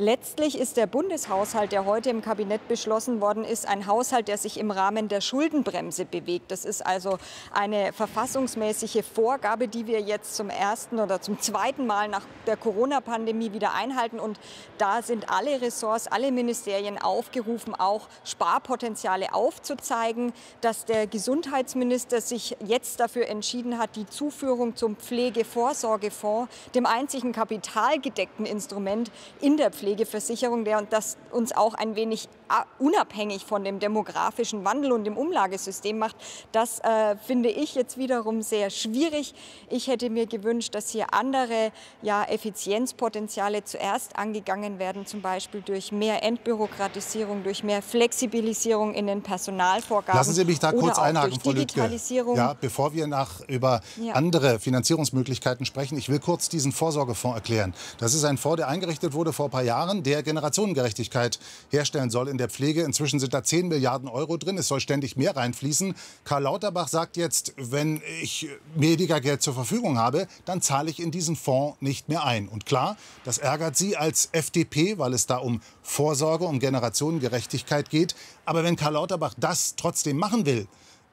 Letztlich 0.02 0.58
ist 0.58 0.78
der 0.78 0.86
Bundeshaushalt, 0.86 1.72
der 1.72 1.84
heute 1.84 2.08
im 2.08 2.22
Kabinett 2.22 2.66
beschlossen 2.68 3.20
worden 3.20 3.44
ist, 3.44 3.68
ein 3.68 3.86
Haushalt, 3.86 4.28
der 4.28 4.38
sich 4.38 4.58
im 4.58 4.70
Rahmen 4.70 5.08
der 5.08 5.20
Schuldenbremse 5.20 6.06
bewegt. 6.06 6.50
Das 6.50 6.64
ist 6.64 6.86
also 6.86 7.18
eine 7.52 7.92
verfassungsmäßige 7.92 9.04
Vorgabe, 9.04 9.68
die 9.68 9.86
wir 9.86 10.00
jetzt 10.00 10.36
zum 10.36 10.48
ersten 10.48 11.00
oder 11.00 11.20
zum 11.20 11.38
zweiten 11.38 11.86
Mal 11.86 12.08
nach 12.08 12.22
der 12.46 12.56
Corona-Pandemie 12.56 13.52
wieder 13.52 13.74
einhalten. 13.74 14.20
Und 14.20 14.40
da 14.78 15.02
sind 15.02 15.28
alle 15.30 15.60
Ressorts, 15.60 16.06
alle 16.06 16.32
Ministerien 16.32 16.96
aufgerufen, 16.96 17.74
auch 17.74 18.08
Sparpotenziale 18.24 19.34
aufzuzeigen, 19.34 20.32
dass 20.62 20.86
der 20.86 21.08
Gesundheitsminister 21.08 22.22
sich 22.22 22.56
jetzt 22.64 23.00
dafür 23.00 23.28
entschieden 23.28 23.76
hat, 23.76 23.96
die 23.96 24.06
Zuführung 24.06 24.76
zum 24.76 24.96
Pflegevorsorgefonds, 24.96 26.50
dem 26.74 26.86
einzigen 26.86 27.32
kapitalgedeckten 27.32 28.46
Instrument 28.46 29.10
in 29.42 29.58
der 29.58 29.70
Pflege, 29.70 29.89
Pflegeversicherung, 29.90 30.64
der 30.64 30.84
uns 31.32 31.52
auch 31.52 31.74
ein 31.74 31.96
wenig 31.96 32.28
unabhängig 32.78 33.44
von 33.44 33.64
dem 33.64 33.78
demografischen 33.78 34.64
Wandel 34.64 34.92
und 34.92 35.04
dem 35.04 35.16
Umlagesystem 35.16 35.98
macht. 35.98 36.16
Das 36.52 36.80
äh, 36.80 37.16
finde 37.16 37.50
ich 37.50 37.74
jetzt 37.74 37.98
wiederum 37.98 38.42
sehr 38.42 38.70
schwierig. 38.70 39.34
Ich 39.68 39.88
hätte 39.88 40.10
mir 40.10 40.26
gewünscht, 40.26 40.74
dass 40.74 40.90
hier 40.90 41.12
andere 41.12 41.72
ja, 42.02 42.24
Effizienzpotenziale 42.24 43.64
zuerst 43.64 44.16
angegangen 44.16 44.78
werden, 44.78 45.06
zum 45.06 45.22
Beispiel 45.22 45.62
durch 45.62 45.92
mehr 45.92 46.22
Entbürokratisierung, 46.22 47.42
durch 47.44 47.62
mehr 47.62 47.82
Flexibilisierung 47.82 48.94
in 48.94 49.06
den 49.06 49.22
Personalvorgaben. 49.22 50.18
Lassen 50.18 50.34
Sie 50.34 50.44
mich 50.44 50.58
da 50.58 50.72
kurz 50.72 50.98
einhaken, 50.98 51.38
Frau 51.40 51.52
Lüttke. 51.52 51.88
Ja, 52.34 52.54
bevor 52.60 52.92
wir 52.92 53.06
nach, 53.06 53.40
über 53.48 53.80
ja. 53.96 54.14
andere 54.14 54.58
Finanzierungsmöglichkeiten 54.58 55.66
sprechen, 55.66 55.98
ich 55.98 56.08
will 56.08 56.18
kurz 56.18 56.48
diesen 56.48 56.72
Vorsorgefonds 56.72 57.36
erklären. 57.36 57.74
Das 57.98 58.14
ist 58.14 58.24
ein 58.24 58.38
Fonds, 58.38 58.56
der 58.56 58.68
eingerichtet 58.68 59.12
wurde 59.12 59.32
vor 59.32 59.46
ein 59.46 59.50
paar 59.50 59.62
Jahren, 59.62 60.02
der 60.02 60.22
Generationengerechtigkeit 60.22 61.38
herstellen 61.70 62.10
soll 62.10 62.28
in 62.28 62.39
der 62.40 62.48
Pflege. 62.48 62.82
Inzwischen 62.82 63.20
sind 63.20 63.32
da 63.32 63.44
10 63.44 63.68
Milliarden 63.68 64.08
Euro 64.08 64.36
drin. 64.36 64.58
Es 64.58 64.66
soll 64.66 64.80
ständig 64.80 65.16
mehr 65.16 65.36
reinfließen. 65.36 65.94
Karl 66.24 66.42
Lauterbach 66.42 66.88
sagt 66.88 67.16
jetzt, 67.16 67.54
wenn 67.56 68.02
ich 68.22 68.48
weniger 68.74 69.20
Geld 69.20 69.42
zur 69.42 69.54
Verfügung 69.54 69.98
habe, 69.98 70.26
dann 70.44 70.60
zahle 70.60 70.90
ich 70.90 71.00
in 71.00 71.12
diesen 71.12 71.36
Fonds 71.36 71.80
nicht 71.80 72.08
mehr 72.08 72.24
ein. 72.24 72.48
Und 72.48 72.66
klar, 72.66 72.96
das 73.24 73.38
ärgert 73.38 73.76
Sie 73.76 73.96
als 73.96 74.30
FDP, 74.32 74.98
weil 74.98 75.14
es 75.14 75.26
da 75.26 75.36
um 75.36 75.60
Vorsorge, 75.82 76.46
um 76.46 76.58
Generationengerechtigkeit 76.58 77.90
geht. 77.90 78.16
Aber 78.44 78.64
wenn 78.64 78.74
Karl 78.74 78.94
Lauterbach 78.94 79.34
das 79.36 79.76
trotzdem 79.76 80.16
machen 80.16 80.46
will, 80.46 80.66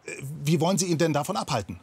äh, 0.06 0.12
wie 0.44 0.60
wollen 0.60 0.78
Sie 0.78 0.88
ihn 0.88 0.98
denn 0.98 1.14
davon 1.14 1.38
abhalten? 1.38 1.80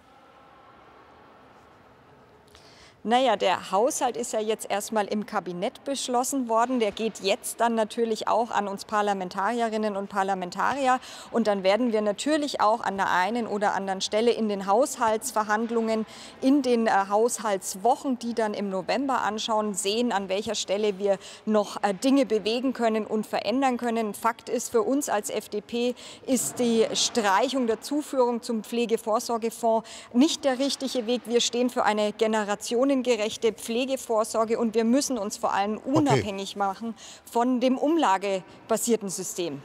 Naja, 3.07 3.37
der 3.37 3.71
Haushalt 3.71 4.17
ist 4.17 4.33
ja 4.33 4.41
jetzt 4.41 4.71
erstmal 4.71 5.05
im 5.05 5.27
Kabinett 5.27 5.85
beschlossen 5.85 6.49
worden. 6.49 6.81
Der 6.81 6.91
geht 6.91 7.21
jetzt 7.21 7.61
dann 7.61 7.75
natürlich 7.75 8.29
auch 8.29 8.51
an 8.51 8.67
uns 8.67 8.87
Parlamentarierinnen 8.87 9.95
und 9.95 10.09
Parlamentarier. 10.09 10.99
Und 11.31 11.47
dann 11.47 11.65
werden 11.65 11.93
wir 11.93 12.01
natürlich 12.01 12.63
auch 12.63 12.81
an 12.81 12.97
der 12.97 13.11
einen 13.11 13.47
oder 13.47 13.75
anderen 13.75 14.01
Stelle 14.01 14.31
in 14.31 14.49
den 14.49 14.67
Haushaltsverhandlungen, 14.67 16.07
in 16.41 16.63
den 16.63 16.87
äh, 16.87 16.93
Haushaltswochen, 17.11 18.19
die 18.19 18.33
dann 18.33 18.55
im 18.55 18.71
November 18.71 19.21
anschauen, 19.21 19.75
sehen, 19.75 20.11
an 20.11 20.31
welcher 20.31 20.55
Stelle 20.55 20.99
wir 20.99 21.19
noch 21.45 21.83
äh, 21.83 21.93
Dinge 21.93 22.25
bewegen 22.25 22.73
können 22.73 23.05
und 23.05 23.27
verändern 23.27 23.77
können. 23.77 24.15
Fakt 24.15 24.49
ist 24.49 24.71
für 24.71 24.81
uns 24.81 25.11
als 25.11 25.29
FDP, 25.29 25.95
ist 26.27 26.59
die 26.59 26.87
Streichung 26.95 27.67
der 27.67 27.83
Zuführung 27.83 28.41
zum 28.41 28.65
Pflegevorsorgefonds 28.65 29.87
nicht 30.15 30.47
der 30.47 30.59
richtige 30.59 31.07
Weg. 31.07 31.21
Wir 31.27 31.43
stehen 31.43 31.69
für 31.69 31.85
eine 31.85 32.15
Generation 32.15 32.94
personengerechte 32.95 33.53
Pflegevorsorge 33.53 34.59
und 34.59 34.75
wir 34.75 34.85
müssen 34.85 35.19
uns 35.19 35.37
vor 35.37 35.53
allem 35.53 35.79
unabhängig 35.79 36.51
okay. 36.51 36.59
machen 36.59 36.95
von 37.31 37.61
dem 37.61 37.77
umlagebasierten 37.77 39.09
System. 39.09 39.63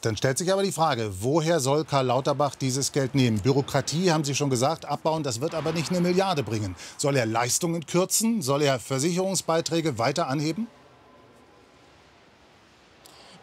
dann 0.00 0.16
stellt 0.18 0.36
sich 0.36 0.52
aber 0.52 0.62
die 0.62 0.72
Frage, 0.72 1.10
woher 1.20 1.60
soll 1.60 1.84
Karl 1.84 2.06
Lauterbach 2.06 2.54
dieses 2.54 2.92
Geld 2.92 3.14
nehmen? 3.14 3.40
Bürokratie, 3.40 4.12
haben 4.12 4.24
Sie 4.24 4.34
schon 4.34 4.50
gesagt, 4.50 4.84
abbauen, 4.84 5.22
das 5.22 5.40
wird 5.40 5.54
aber 5.54 5.72
nicht 5.72 5.90
eine 5.90 6.02
Milliarde 6.02 6.42
bringen. 6.42 6.76
Soll 6.98 7.16
er 7.16 7.24
Leistungen 7.24 7.86
kürzen? 7.86 8.42
Soll 8.42 8.62
er 8.62 8.78
Versicherungsbeiträge 8.78 9.98
weiter 9.98 10.28
anheben? 10.28 10.66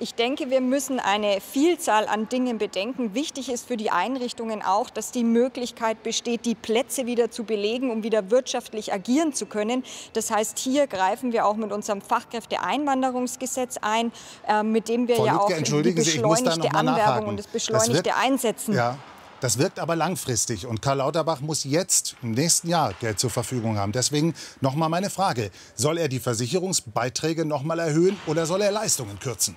Ich 0.01 0.15
denke, 0.15 0.49
wir 0.49 0.61
müssen 0.61 0.99
eine 0.99 1.39
Vielzahl 1.41 2.07
an 2.07 2.27
Dingen 2.27 2.57
bedenken. 2.57 3.13
Wichtig 3.13 3.51
ist 3.51 3.67
für 3.67 3.77
die 3.77 3.91
Einrichtungen 3.91 4.63
auch, 4.63 4.89
dass 4.89 5.11
die 5.11 5.23
Möglichkeit 5.23 6.01
besteht, 6.01 6.47
die 6.47 6.55
Plätze 6.55 7.05
wieder 7.05 7.29
zu 7.29 7.43
belegen, 7.43 7.91
um 7.91 8.01
wieder 8.01 8.31
wirtschaftlich 8.31 8.91
agieren 8.91 9.31
zu 9.31 9.45
können. 9.45 9.83
Das 10.13 10.31
heißt, 10.31 10.57
hier 10.57 10.87
greifen 10.87 11.33
wir 11.33 11.45
auch 11.45 11.55
mit 11.55 11.71
unserem 11.71 12.01
Fachkräfteeinwanderungsgesetz 12.01 13.77
ein, 13.83 14.11
äh, 14.47 14.63
mit 14.63 14.89
dem 14.89 15.07
wir 15.07 15.17
Frau 15.17 15.25
ja 15.27 15.33
Lütke, 15.33 15.75
auch 15.75 15.81
die 15.83 15.91
beschleunigte 15.91 16.73
Anwerbung 16.73 17.27
und 17.27 17.37
das 17.37 17.45
beschleunigte 17.45 18.09
das 18.09 18.17
Einsetzen 18.17 18.73
ja. 18.73 18.97
Das 19.39 19.59
wirkt 19.59 19.79
aber 19.79 19.95
langfristig 19.95 20.65
und 20.65 20.81
Karl 20.81 20.97
Lauterbach 20.97 21.41
muss 21.41 21.63
jetzt 21.63 22.15
im 22.23 22.31
nächsten 22.31 22.69
Jahr 22.69 22.93
Geld 22.99 23.19
zur 23.19 23.29
Verfügung 23.29 23.77
haben. 23.77 23.91
Deswegen 23.91 24.33
noch 24.61 24.73
mal 24.73 24.89
meine 24.89 25.11
Frage: 25.11 25.51
Soll 25.75 25.99
er 25.99 26.07
die 26.07 26.19
Versicherungsbeiträge 26.19 27.45
noch 27.45 27.61
mal 27.61 27.77
erhöhen 27.77 28.17
oder 28.25 28.47
soll 28.47 28.61
er 28.61 28.71
Leistungen 28.71 29.19
kürzen? 29.19 29.55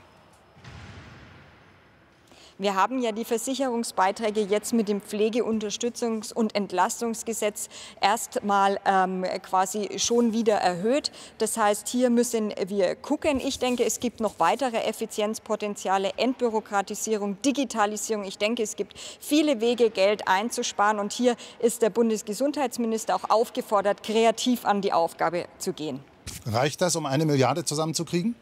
Wir 2.57 2.77
haben 2.77 3.01
ja 3.03 3.11
die 3.11 3.25
Versicherungsbeiträge 3.25 4.41
jetzt 4.43 4.73
mit 4.73 4.89
dem 4.89 5.01
Pflegeunterstützungs- 5.01 6.33
und 6.33 6.55
Entlastungsgesetz 6.55 7.69
erstmal 8.01 8.79
ähm, 8.87 9.25
quasi 9.43 9.99
schon 9.99 10.33
wieder 10.33 10.55
erhöht. 10.55 11.11
Das 11.39 11.57
heißt, 11.57 11.89
hier 11.89 12.11
müssen 12.11 12.55
wir 12.69 12.95
gucken. 12.95 13.41
Ich 13.41 13.59
denke, 13.59 13.85
es 13.85 13.99
gibt 13.99 14.21
noch 14.21 14.39
weitere 14.39 14.77
Effizienzpotenziale, 14.85 16.13
Entbürokratisierung, 16.17 17.43
Digitalisierung. 17.43 18.25
Ich 18.25 18.39
denke, 18.39 18.63
es 18.63 18.77
gibt 18.77 19.01
viele 19.19 19.61
Wege, 19.61 19.91
Geld 19.91 20.29
einzusparen. 20.29 21.01
Und 21.01 21.13
hier 21.13 21.35
ist 21.59 21.83
der 21.83 21.91
Bundesgesundheitsminister 21.91 23.17
auch 23.17 23.31
aufgefordert, 23.31 24.05
kreativ 24.05 24.65
an 24.65 24.81
die 24.81 24.93
Aufgabe 24.93 25.47
zu 25.59 25.73
gehen. 25.73 25.99
Reicht 26.47 26.81
das, 26.81 26.95
um 26.95 27.07
eine 27.07 27.27
Milliarde 27.27 27.65
zusammenzukriegen? 27.65 28.37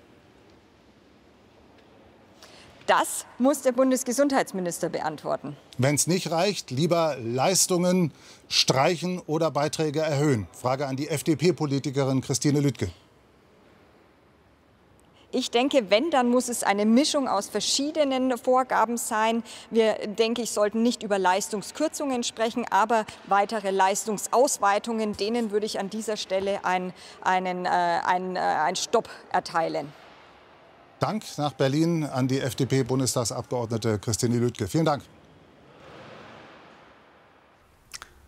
Das 2.86 3.26
muss 3.38 3.62
der 3.62 3.72
Bundesgesundheitsminister 3.72 4.88
beantworten. 4.88 5.56
Wenn 5.78 5.94
es 5.94 6.06
nicht 6.06 6.30
reicht, 6.30 6.70
lieber 6.70 7.16
Leistungen 7.22 8.12
streichen 8.48 9.20
oder 9.20 9.50
Beiträge 9.50 10.00
erhöhen. 10.00 10.48
Frage 10.52 10.86
an 10.86 10.96
die 10.96 11.08
FDP-Politikerin 11.08 12.20
Christine 12.20 12.60
Lüttke. 12.60 12.90
Ich 15.34 15.50
denke, 15.50 15.88
wenn, 15.88 16.10
dann 16.10 16.28
muss 16.28 16.50
es 16.50 16.62
eine 16.62 16.84
Mischung 16.84 17.26
aus 17.26 17.48
verschiedenen 17.48 18.36
Vorgaben 18.36 18.98
sein. 18.98 19.42
Wir, 19.70 19.94
denke 20.06 20.42
ich, 20.42 20.50
sollten 20.50 20.82
nicht 20.82 21.02
über 21.02 21.18
Leistungskürzungen 21.18 22.22
sprechen, 22.22 22.66
aber 22.70 23.06
weitere 23.28 23.70
Leistungsausweitungen, 23.70 25.16
denen 25.16 25.50
würde 25.50 25.64
ich 25.64 25.78
an 25.78 25.88
dieser 25.88 26.18
Stelle 26.18 26.66
ein, 26.66 26.92
einen, 27.22 27.64
äh, 27.64 27.68
einen, 27.70 28.36
äh, 28.36 28.40
einen 28.40 28.76
Stopp 28.76 29.08
erteilen. 29.32 29.90
Dank 31.02 31.24
nach 31.36 31.54
Berlin 31.54 32.04
an 32.04 32.28
die 32.28 32.38
FDP-Bundestagsabgeordnete 32.38 33.98
Christine 33.98 34.38
Lüttke. 34.38 34.68
Vielen 34.68 34.84
Dank. 34.84 35.02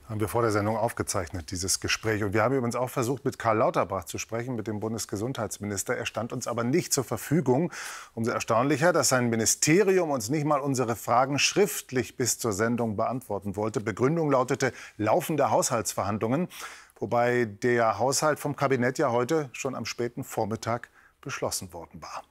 Haben 0.08 0.18
wir 0.18 0.26
vor 0.26 0.42
der 0.42 0.50
Sendung 0.50 0.76
aufgezeichnet, 0.76 1.52
dieses 1.52 1.78
Gespräch. 1.78 2.24
Und 2.24 2.32
wir 2.32 2.42
haben 2.42 2.52
übrigens 2.52 2.74
auch 2.74 2.90
versucht, 2.90 3.24
mit 3.24 3.38
Karl 3.38 3.58
Lauterbach 3.58 4.04
zu 4.04 4.18
sprechen, 4.18 4.56
mit 4.56 4.66
dem 4.66 4.80
Bundesgesundheitsminister. 4.80 5.96
Er 5.96 6.04
stand 6.04 6.32
uns 6.32 6.48
aber 6.48 6.64
nicht 6.64 6.92
zur 6.92 7.04
Verfügung. 7.04 7.72
Umso 8.12 8.32
erstaunlicher, 8.32 8.92
dass 8.92 9.08
sein 9.08 9.30
Ministerium 9.30 10.10
uns 10.10 10.28
nicht 10.28 10.44
mal 10.44 10.58
unsere 10.58 10.96
Fragen 10.96 11.38
schriftlich 11.38 12.16
bis 12.16 12.40
zur 12.40 12.52
Sendung 12.52 12.96
beantworten 12.96 13.54
wollte. 13.54 13.80
Begründung 13.80 14.32
lautete 14.32 14.72
laufende 14.96 15.52
Haushaltsverhandlungen, 15.52 16.48
wobei 16.98 17.44
der 17.44 18.00
Haushalt 18.00 18.40
vom 18.40 18.56
Kabinett 18.56 18.98
ja 18.98 19.12
heute 19.12 19.48
schon 19.52 19.76
am 19.76 19.86
späten 19.86 20.24
Vormittag 20.24 20.90
beschlossen 21.20 21.72
worden 21.72 22.02
war. 22.02 22.24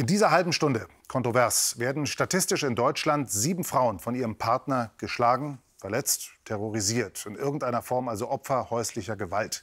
In 0.00 0.06
dieser 0.06 0.30
halben 0.30 0.54
Stunde 0.54 0.88
kontrovers 1.08 1.78
werden 1.78 2.06
statistisch 2.06 2.62
in 2.62 2.74
Deutschland 2.74 3.30
sieben 3.30 3.64
Frauen 3.64 3.98
von 3.98 4.14
ihrem 4.14 4.34
Partner 4.34 4.92
geschlagen, 4.96 5.58
verletzt, 5.76 6.30
terrorisiert, 6.46 7.26
in 7.26 7.34
irgendeiner 7.34 7.82
Form 7.82 8.08
also 8.08 8.30
Opfer 8.30 8.70
häuslicher 8.70 9.14
Gewalt. 9.14 9.62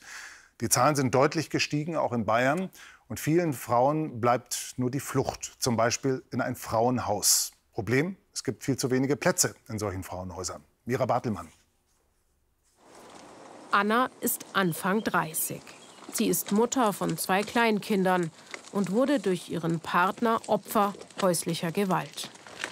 Die 0.61 0.69
Zahlen 0.69 0.95
sind 0.95 1.15
deutlich 1.15 1.49
gestiegen, 1.49 1.95
auch 1.95 2.13
in 2.13 2.25
Bayern. 2.25 2.69
Und 3.07 3.19
vielen 3.19 3.51
Frauen 3.51 4.21
bleibt 4.21 4.75
nur 4.77 4.91
die 4.91 4.99
Flucht, 4.99 5.55
zum 5.57 5.75
Beispiel 5.75 6.23
in 6.31 6.39
ein 6.39 6.55
Frauenhaus. 6.55 7.51
Problem, 7.73 8.15
es 8.31 8.43
gibt 8.43 8.63
viel 8.63 8.77
zu 8.77 8.91
wenige 8.91 9.15
Plätze 9.15 9.55
in 9.69 9.79
solchen 9.79 10.03
Frauenhäusern. 10.03 10.63
Mira 10.85 11.07
Bartelmann. 11.07 11.47
Anna 13.71 14.11
ist 14.21 14.45
Anfang 14.53 15.03
30. 15.03 15.63
Sie 16.13 16.27
ist 16.27 16.51
Mutter 16.51 16.93
von 16.93 17.17
zwei 17.17 17.41
Kleinkindern 17.41 18.29
und 18.77 18.91
wurde 18.91 19.19
durch 19.19 19.49
ihren 19.49 19.79
Partner 19.79 20.39
Opfer 20.45 20.93
häuslicher 21.19 21.71
Gewalt. 21.71 22.29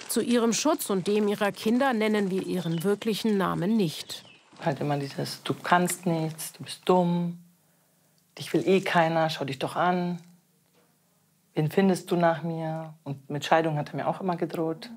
Zu 0.08 0.22
ihrem 0.22 0.52
Schutz 0.52 0.88
und 0.88 1.08
dem 1.08 1.26
ihrer 1.26 1.50
Kinder 1.50 1.92
nennen 1.92 2.30
wir 2.30 2.46
ihren 2.46 2.84
wirklichen 2.84 3.36
Namen 3.36 3.76
nicht. 3.76 4.24
Halt 4.64 4.80
immer 4.80 4.96
dieses, 4.98 5.42
du 5.42 5.52
kannst 5.52 6.06
nichts, 6.06 6.52
du 6.52 6.62
bist 6.62 6.82
dumm, 6.84 7.38
dich 8.38 8.52
will 8.54 8.66
eh 8.66 8.80
keiner, 8.80 9.28
schau 9.30 9.44
dich 9.44 9.58
doch 9.58 9.74
an. 9.74 10.18
Wen 11.54 11.70
findest 11.70 12.10
du 12.12 12.16
nach 12.16 12.42
mir? 12.42 12.94
Und 13.02 13.28
mit 13.28 13.44
Scheidung 13.44 13.76
hat 13.76 13.90
er 13.90 13.96
mir 13.96 14.06
auch 14.06 14.20
immer 14.20 14.36
gedroht. 14.36 14.90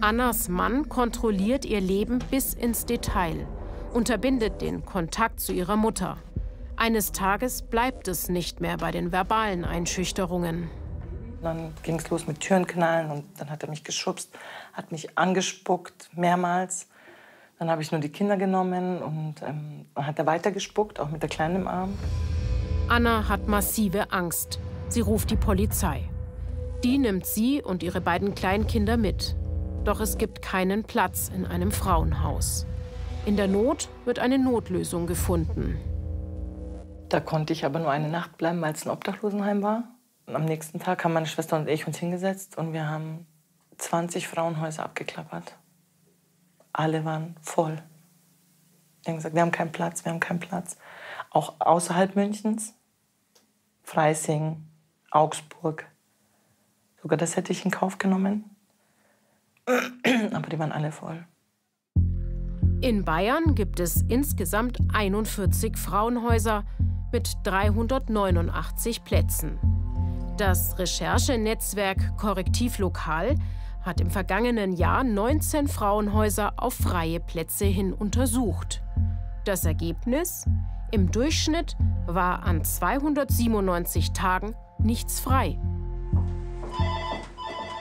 Annas 0.00 0.48
Mann 0.48 0.88
kontrolliert 0.88 1.66
ihr 1.66 1.80
Leben 1.80 2.20
bis 2.30 2.54
ins 2.54 2.86
Detail, 2.86 3.46
unterbindet 3.92 4.62
den 4.62 4.86
Kontakt 4.86 5.40
zu 5.40 5.52
ihrer 5.52 5.76
Mutter. 5.76 6.16
Eines 6.82 7.12
Tages 7.12 7.60
bleibt 7.60 8.08
es 8.08 8.30
nicht 8.30 8.62
mehr 8.62 8.78
bei 8.78 8.90
den 8.90 9.12
verbalen 9.12 9.66
Einschüchterungen. 9.66 10.70
Dann 11.42 11.74
ging 11.82 11.98
es 11.98 12.08
los 12.08 12.26
mit 12.26 12.40
Türenknallen 12.40 13.10
und 13.10 13.24
dann 13.38 13.50
hat 13.50 13.62
er 13.62 13.68
mich 13.68 13.84
geschubst, 13.84 14.30
hat 14.72 14.90
mich 14.90 15.18
angespuckt, 15.18 16.08
mehrmals. 16.16 16.88
Dann 17.58 17.68
habe 17.68 17.82
ich 17.82 17.92
nur 17.92 18.00
die 18.00 18.08
Kinder 18.08 18.38
genommen 18.38 19.02
und 19.02 19.34
ähm, 19.46 19.84
dann 19.94 20.06
hat 20.06 20.18
er 20.18 20.24
weitergespuckt, 20.24 21.00
auch 21.00 21.10
mit 21.10 21.20
der 21.20 21.28
Kleinen 21.28 21.56
im 21.56 21.68
Arm. 21.68 21.98
Anna 22.88 23.28
hat 23.28 23.46
massive 23.46 24.10
Angst. 24.10 24.58
Sie 24.88 25.02
ruft 25.02 25.30
die 25.30 25.36
Polizei. 25.36 26.08
Die 26.82 26.96
nimmt 26.96 27.26
sie 27.26 27.60
und 27.60 27.82
ihre 27.82 28.00
beiden 28.00 28.34
Kleinkinder 28.34 28.96
mit. 28.96 29.36
Doch 29.84 30.00
es 30.00 30.16
gibt 30.16 30.40
keinen 30.40 30.84
Platz 30.84 31.30
in 31.36 31.44
einem 31.44 31.72
Frauenhaus. 31.72 32.64
In 33.26 33.36
der 33.36 33.48
Not 33.48 33.90
wird 34.06 34.18
eine 34.18 34.38
Notlösung 34.38 35.06
gefunden. 35.06 35.78
Da 37.10 37.18
konnte 37.18 37.52
ich 37.52 37.64
aber 37.64 37.80
nur 37.80 37.90
eine 37.90 38.08
Nacht 38.08 38.38
bleiben, 38.38 38.60
weil 38.60 38.72
es 38.72 38.86
ein 38.86 38.90
Obdachlosenheim 38.90 39.64
war. 39.64 39.82
Und 40.26 40.36
am 40.36 40.44
nächsten 40.44 40.78
Tag 40.78 41.02
haben 41.02 41.12
meine 41.12 41.26
Schwester 41.26 41.56
und 41.56 41.68
ich 41.68 41.84
uns 41.88 41.98
hingesetzt 41.98 42.56
und 42.56 42.72
wir 42.72 42.88
haben 42.88 43.26
20 43.78 44.28
Frauenhäuser 44.28 44.84
abgeklappert. 44.84 45.56
Alle 46.72 47.04
waren 47.04 47.34
voll. 47.42 47.82
Wir 49.02 49.10
haben 49.10 49.16
gesagt, 49.16 49.34
wir 49.34 49.42
haben 49.42 49.50
keinen 49.50 49.72
Platz, 49.72 50.04
wir 50.04 50.12
haben 50.12 50.20
keinen 50.20 50.38
Platz. 50.38 50.76
Auch 51.30 51.54
außerhalb 51.58 52.14
Münchens, 52.14 52.74
Freising, 53.82 54.68
Augsburg. 55.10 55.86
Sogar 57.02 57.18
das 57.18 57.34
hätte 57.34 57.50
ich 57.50 57.64
in 57.64 57.72
Kauf 57.72 57.98
genommen. 57.98 58.44
Aber 60.32 60.48
die 60.48 60.60
waren 60.60 60.70
alle 60.70 60.92
voll. 60.92 61.26
In 62.82 63.04
Bayern 63.04 63.56
gibt 63.56 63.80
es 63.80 64.02
insgesamt 64.08 64.78
41 64.94 65.76
Frauenhäuser 65.76 66.64
mit 67.12 67.36
389 67.44 69.04
Plätzen. 69.04 69.58
Das 70.36 70.78
Recherchenetzwerk 70.78 72.16
Korrektiv 72.16 72.78
Lokal 72.78 73.34
hat 73.82 74.00
im 74.00 74.10
vergangenen 74.10 74.72
Jahr 74.72 75.04
19 75.04 75.68
Frauenhäuser 75.68 76.54
auf 76.56 76.74
freie 76.74 77.20
Plätze 77.20 77.64
hin 77.64 77.92
untersucht. 77.92 78.82
Das 79.44 79.64
Ergebnis? 79.64 80.46
Im 80.92 81.10
Durchschnitt 81.10 81.76
war 82.06 82.42
an 82.42 82.64
297 82.64 84.12
Tagen 84.12 84.54
nichts 84.78 85.20
frei. 85.20 85.58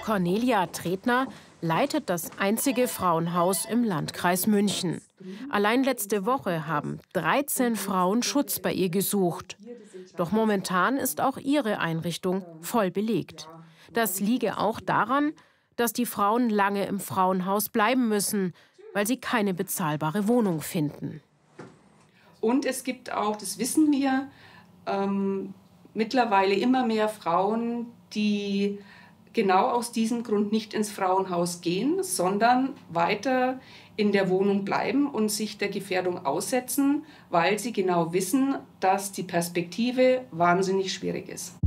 Cornelia 0.06 0.68
Tretner 0.68 1.28
leitet 1.62 2.10
das 2.10 2.32
einzige 2.40 2.88
Frauenhaus 2.88 3.66
im 3.66 3.84
Landkreis 3.84 4.48
München. 4.48 5.02
Allein 5.50 5.84
letzte 5.84 6.26
Woche 6.26 6.68
haben 6.68 7.00
13 7.14 7.76
Frauen 7.76 8.24
Schutz 8.24 8.60
bei 8.60 8.74
ihr 8.74 8.90
gesucht. 8.90 9.58
Doch 10.18 10.32
momentan 10.32 10.98
ist 10.98 11.22
auch 11.22 11.38
ihre 11.38 11.80
Einrichtung 11.80 12.46
voll 12.62 12.92
belegt. 12.92 13.48
Das 13.92 14.20
liege 14.20 14.58
auch 14.58 14.80
daran, 14.80 15.34
dass 15.76 15.94
die 15.94 16.06
Frauen 16.06 16.50
lange 16.50 16.86
im 16.86 17.00
Frauenhaus 17.00 17.70
bleiben 17.70 18.08
müssen, 18.08 18.54
weil 18.94 19.08
sie 19.08 19.18
keine 19.18 19.54
bezahlbare 19.54 20.28
Wohnung 20.28 20.62
finden. 20.62 21.22
Und 22.42 22.66
es 22.66 22.84
gibt 22.84 23.12
auch, 23.12 23.36
das 23.36 23.58
wissen 23.58 23.92
wir, 23.92 24.30
ähm, 24.86 25.54
mittlerweile 25.94 26.54
immer 26.54 26.86
mehr 26.86 27.10
Frauen, 27.10 27.88
die 28.14 28.80
genau 29.34 29.70
aus 29.70 29.92
diesem 29.92 30.24
Grund 30.24 30.52
nicht 30.52 30.74
ins 30.74 30.90
Frauenhaus 30.90 31.62
gehen, 31.62 32.04
sondern 32.04 32.74
weiter 32.90 33.60
in 34.00 34.14
der 34.14 34.30
Wohnung 34.30 34.64
bleiben 34.64 35.08
und 35.08 35.30
sich 35.30 35.58
der 35.58 35.68
Gefährdung 35.68 36.26
aussetzen, 36.26 37.04
weil 37.30 37.60
sie 37.60 37.74
genau 37.74 38.14
wissen, 38.14 38.56
dass 38.80 39.12
die 39.12 39.24
Perspektive 39.24 40.22
wahnsinnig 40.32 40.94
schwierig 40.94 41.28
ist. 41.28 41.58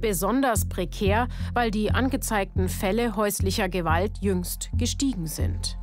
Besonders 0.00 0.68
prekär, 0.68 1.26
weil 1.52 1.72
die 1.72 1.90
angezeigten 1.90 2.68
Fälle 2.68 3.16
häuslicher 3.16 3.68
Gewalt 3.68 4.18
jüngst 4.20 4.70
gestiegen 4.78 5.26
sind. 5.26 5.76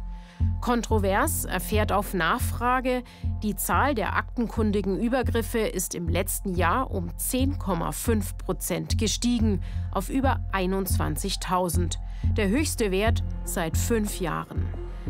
Kontrovers 0.61 1.45
erfährt 1.45 1.91
auf 1.91 2.13
Nachfrage, 2.13 3.03
die 3.43 3.55
Zahl 3.55 3.95
der 3.95 4.15
aktenkundigen 4.15 4.99
Übergriffe 4.99 5.59
ist 5.59 5.95
im 5.95 6.09
letzten 6.09 6.53
Jahr 6.53 6.91
um 6.91 7.09
10,5 7.09 8.37
Prozent 8.37 8.97
gestiegen 8.97 9.61
auf 9.91 10.09
über 10.09 10.41
21.000, 10.51 11.97
der 12.35 12.49
höchste 12.49 12.91
Wert 12.91 13.23
seit 13.45 13.77
fünf 13.77 14.19
Jahren. 14.19 14.67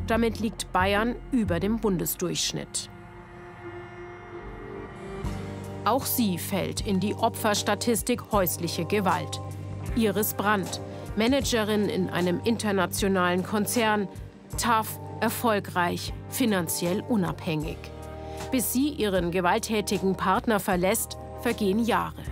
Damit 0.07 0.39
liegt 0.39 0.71
Bayern 0.71 1.15
über 1.31 1.59
dem 1.59 1.77
Bundesdurchschnitt. 1.77 2.89
Auch 5.85 6.05
sie 6.05 6.37
fällt 6.37 6.85
in 6.85 6.99
die 6.99 7.15
Opferstatistik 7.15 8.31
häusliche 8.31 8.85
Gewalt. 8.85 9.41
Iris 9.95 10.35
Brandt, 10.35 10.79
Managerin 11.15 11.89
in 11.89 12.09
einem 12.09 12.39
internationalen 12.43 13.43
Konzern, 13.43 14.07
tough, 14.57 14.99
erfolgreich, 15.21 16.13
finanziell 16.29 17.01
unabhängig. 17.01 17.77
Bis 18.51 18.73
sie 18.73 18.89
ihren 18.89 19.31
gewalttätigen 19.31 20.15
Partner 20.15 20.59
verlässt, 20.59 21.17
vergehen 21.41 21.83
Jahre. 21.83 22.23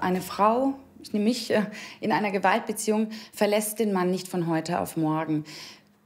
Eine 0.00 0.20
Frau, 0.20 0.74
ich 1.02 1.12
nehme 1.12 1.26
mich, 1.26 1.50
äh, 1.50 1.66
in 2.00 2.12
einer 2.12 2.30
Gewaltbeziehung 2.30 3.10
verlässt 3.32 3.78
den 3.78 3.92
Mann 3.92 4.10
nicht 4.10 4.28
von 4.28 4.46
heute 4.46 4.80
auf 4.80 4.96
morgen. 4.96 5.44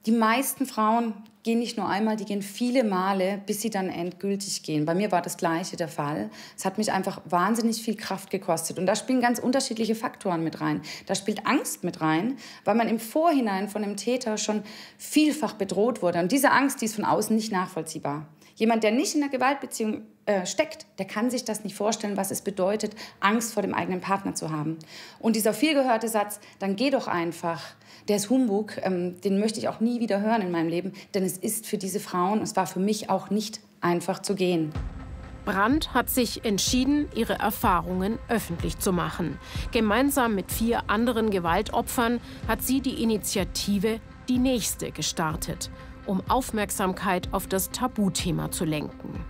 Die 0.07 0.12
meisten 0.12 0.66
Frauen 0.66 1.14
gehen 1.44 1.59
nicht 1.59 1.76
nur 1.76 1.88
einmal, 1.88 2.16
die 2.16 2.24
gehen 2.24 2.42
viele 2.42 2.85
Male, 2.85 3.40
bis 3.46 3.61
sie 3.61 3.68
dann 3.68 3.90
endgültig 3.90 4.62
gehen. 4.62 4.87
Bei 4.87 4.94
mir 4.94 5.12
war 5.12 5.20
das 5.20 5.37
Gleiche 5.37 5.76
der 5.76 5.88
Fall. 5.88 6.30
Es 6.57 6.64
hat 6.64 6.78
mich 6.78 6.90
einfach 6.90 7.20
wahnsinnig 7.26 7.83
viel 7.83 7.96
Kraft 7.96 8.30
gekostet. 8.30 8.78
Und 8.78 8.87
da 8.87 8.96
spielen 8.96 9.20
ganz 9.20 9.38
unterschiedliche 9.38 9.94
Faktoren 9.94 10.42
mit 10.42 10.62
rein. 10.62 10.80
Da 11.07 11.14
spielt 11.14 11.46
Angst 11.46 11.85
mit 11.85 12.00
rein, 12.00 12.38
weil 12.64 12.74
man 12.74 12.88
im 12.88 12.98
Vorhinein 12.98 13.68
von 13.68 13.83
dem 13.83 13.96
Täter 13.96 14.38
schon 14.38 14.62
vielfach 14.96 15.52
bedroht 15.52 16.00
wurde. 16.00 16.18
Und 16.18 16.33
diese 16.33 16.50
Angst, 16.50 16.80
die 16.80 16.87
ist 16.87 16.96
von 16.96 17.04
außen 17.04 17.37
nicht 17.37 17.52
nachvollziehbar. 17.52 18.26
Jemand, 18.57 18.83
der 18.83 18.92
nicht 18.92 19.14
in 19.14 19.22
einer 19.22 19.30
Gewaltbeziehung 19.30 20.02
äh, 20.26 20.46
steckt, 20.46 20.87
der 20.98 21.07
kann 21.07 21.30
sich 21.30 21.44
das 21.44 21.64
nicht 21.64 21.76
vorstellen, 21.76 22.16
was 22.16 22.30
es 22.30 22.40
bedeutet, 22.40 22.94
Angst 23.20 23.52
vor 23.52 23.62
dem 23.62 23.74
eigenen 23.74 24.00
Partner 24.00 24.35
zu 24.35 24.50
haben. 24.50 24.78
Und 25.18 25.37
dieser 25.37 25.52
vielgehörte 25.52 26.09
Satz, 26.09 26.40
dann 26.59 26.76
geh 26.76 26.88
doch 26.88 27.09
einfach, 27.09 27.61
der 28.08 28.16
ist 28.16 28.30
Humbug, 28.30 28.78
ähm, 28.82 29.20
den 29.22 29.38
möchte 29.38 29.58
ich 29.58 29.68
auch 29.68 29.80
nie 29.80 30.00
wieder 30.00 30.20
hören 30.20 30.42
in 30.42 30.50
meinem 30.50 30.68
Leben, 30.68 30.92
denn 31.14 31.24
es 31.24 31.38
ist 31.38 31.66
für 31.66 31.78
diese 31.78 32.00
Frauen, 32.00 32.42
es 32.42 32.56
war 32.56 32.66
für 32.66 32.80
mich 32.80 33.10
auch 33.10 33.30
nicht 33.30 33.60
einfach 33.80 34.20
zu 34.20 34.34
gehen. 34.34 34.72
Brandt 35.44 35.92
hat 35.92 36.08
sich 36.08 36.44
entschieden, 36.44 37.06
ihre 37.14 37.34
Erfahrungen 37.34 38.18
öffentlich 38.28 38.78
zu 38.78 38.92
machen. 38.92 39.38
Gemeinsam 39.72 40.34
mit 40.34 40.50
vier 40.50 40.88
anderen 40.88 41.28
Gewaltopfern 41.30 42.20
hat 42.48 42.62
sie 42.62 42.80
die 42.80 43.02
Initiative 43.02 44.00
Die 44.28 44.38
Nächste 44.38 44.90
gestartet, 44.90 45.70
um 46.06 46.22
Aufmerksamkeit 46.30 47.28
auf 47.32 47.46
das 47.46 47.70
Tabuthema 47.70 48.50
zu 48.50 48.64
lenken. 48.64 49.22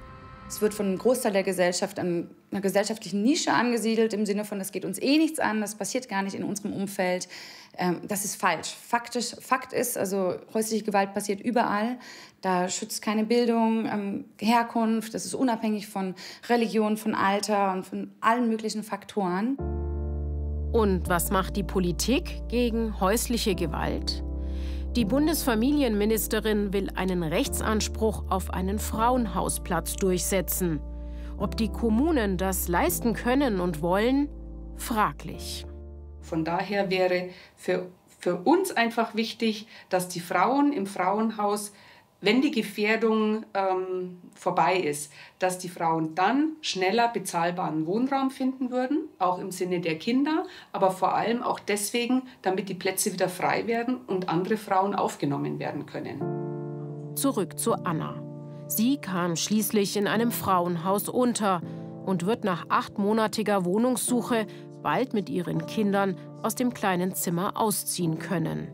Es 0.46 0.60
wird 0.60 0.72
von 0.72 0.86
einem 0.86 0.98
Großteil 0.98 1.32
der 1.32 1.42
Gesellschaft 1.42 1.98
an 1.98 2.28
einer 2.52 2.60
gesellschaftlichen 2.60 3.22
Nische 3.22 3.52
angesiedelt, 3.52 4.12
im 4.12 4.24
Sinne 4.24 4.44
von, 4.44 4.60
das 4.60 4.70
geht 4.70 4.84
uns 4.84 5.00
eh 5.00 5.18
nichts 5.18 5.40
an, 5.40 5.60
das 5.60 5.74
passiert 5.74 6.08
gar 6.08 6.22
nicht 6.22 6.34
in 6.34 6.44
unserem 6.44 6.72
Umfeld. 6.72 7.28
Ähm, 7.76 8.00
das 8.06 8.24
ist 8.24 8.36
falsch. 8.36 8.74
Faktisch, 8.74 9.34
Fakt 9.40 9.72
ist, 9.72 9.98
also 9.98 10.34
häusliche 10.52 10.84
Gewalt 10.84 11.14
passiert 11.14 11.40
überall. 11.40 11.98
Da 12.40 12.68
schützt 12.68 13.02
keine 13.02 13.24
Bildung, 13.24 13.86
ähm, 13.86 14.24
Herkunft, 14.38 15.14
das 15.14 15.24
ist 15.24 15.34
unabhängig 15.34 15.86
von 15.86 16.14
Religion, 16.48 16.96
von 16.96 17.14
Alter 17.14 17.72
und 17.72 17.86
von 17.86 18.12
allen 18.20 18.48
möglichen 18.48 18.82
Faktoren. 18.82 19.56
Und 20.72 21.08
was 21.08 21.30
macht 21.30 21.56
die 21.56 21.62
Politik 21.62 22.42
gegen 22.48 23.00
häusliche 23.00 23.54
Gewalt? 23.54 24.24
Die 24.96 25.04
Bundesfamilienministerin 25.04 26.72
will 26.72 26.88
einen 26.94 27.22
Rechtsanspruch 27.22 28.24
auf 28.28 28.50
einen 28.50 28.78
Frauenhausplatz 28.78 29.96
durchsetzen. 29.96 30.80
Ob 31.36 31.56
die 31.56 31.68
Kommunen 31.68 32.36
das 32.36 32.68
leisten 32.68 33.14
können 33.14 33.58
und 33.58 33.82
wollen, 33.82 34.28
fraglich. 34.76 35.66
Von 36.24 36.44
daher 36.44 36.90
wäre 36.90 37.28
für, 37.56 37.86
für 38.18 38.36
uns 38.36 38.72
einfach 38.72 39.14
wichtig, 39.14 39.68
dass 39.88 40.08
die 40.08 40.20
Frauen 40.20 40.72
im 40.72 40.86
Frauenhaus 40.86 41.72
wenn 42.24 42.40
die 42.40 42.50
Gefährdung 42.50 43.44
ähm, 43.52 44.18
vorbei 44.34 44.78
ist, 44.78 45.12
dass 45.38 45.58
die 45.58 45.68
Frauen 45.68 46.14
dann 46.14 46.52
schneller 46.62 47.08
bezahlbaren 47.08 47.86
Wohnraum 47.86 48.30
finden 48.30 48.70
würden, 48.70 49.08
auch 49.18 49.38
im 49.38 49.50
Sinne 49.50 49.80
der 49.80 49.98
Kinder, 49.98 50.46
aber 50.72 50.90
vor 50.90 51.14
allem 51.14 51.42
auch 51.42 51.60
deswegen, 51.60 52.22
damit 52.40 52.70
die 52.70 52.74
Plätze 52.74 53.12
wieder 53.12 53.28
frei 53.28 53.66
werden 53.66 53.98
und 54.06 54.30
andere 54.30 54.56
Frauen 54.56 54.94
aufgenommen 54.94 55.58
werden 55.58 55.84
können. 55.84 57.14
Zurück 57.14 57.58
zu 57.58 57.74
Anna. 57.74 58.22
Sie 58.68 58.96
kam 58.96 59.36
schließlich 59.36 59.96
in 59.96 60.06
einem 60.06 60.32
Frauenhaus 60.32 61.10
unter 61.10 61.60
und 62.06 62.24
wird 62.24 62.44
nach 62.44 62.66
achtmonatiger 62.70 63.66
Wohnungssuche 63.66 64.46
bald 64.84 65.14
mit 65.14 65.28
ihren 65.28 65.66
Kindern 65.66 66.16
aus 66.42 66.54
dem 66.54 66.72
kleinen 66.72 67.14
Zimmer 67.16 67.56
ausziehen 67.56 68.20
können. 68.20 68.68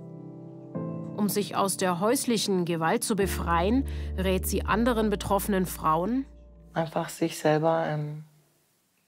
Um 1.17 1.31
sich 1.31 1.57
aus 1.57 1.79
der 1.79 2.01
häuslichen 2.01 2.67
Gewalt 2.67 3.05
zu 3.05 3.17
befreien, 3.17 3.87
rät 4.19 4.47
sie 4.47 4.65
anderen 4.65 5.09
betroffenen 5.09 5.65
Frauen, 5.65 6.27
einfach 6.75 7.09
sich 7.09 7.39
selber 7.39 7.87
ähm, 7.87 8.25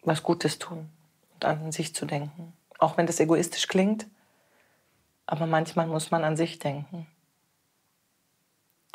was 0.02 0.22
Gutes 0.22 0.58
tun 0.58 0.88
und 1.34 1.44
an 1.44 1.72
sich 1.72 1.94
zu 1.94 2.06
denken. 2.06 2.54
Auch 2.78 2.96
wenn 2.96 3.06
das 3.06 3.20
egoistisch 3.20 3.68
klingt, 3.68 4.06
aber 5.26 5.46
manchmal 5.46 5.86
muss 5.86 6.10
man 6.10 6.24
an 6.24 6.36
sich 6.36 6.58
denken. 6.58 7.06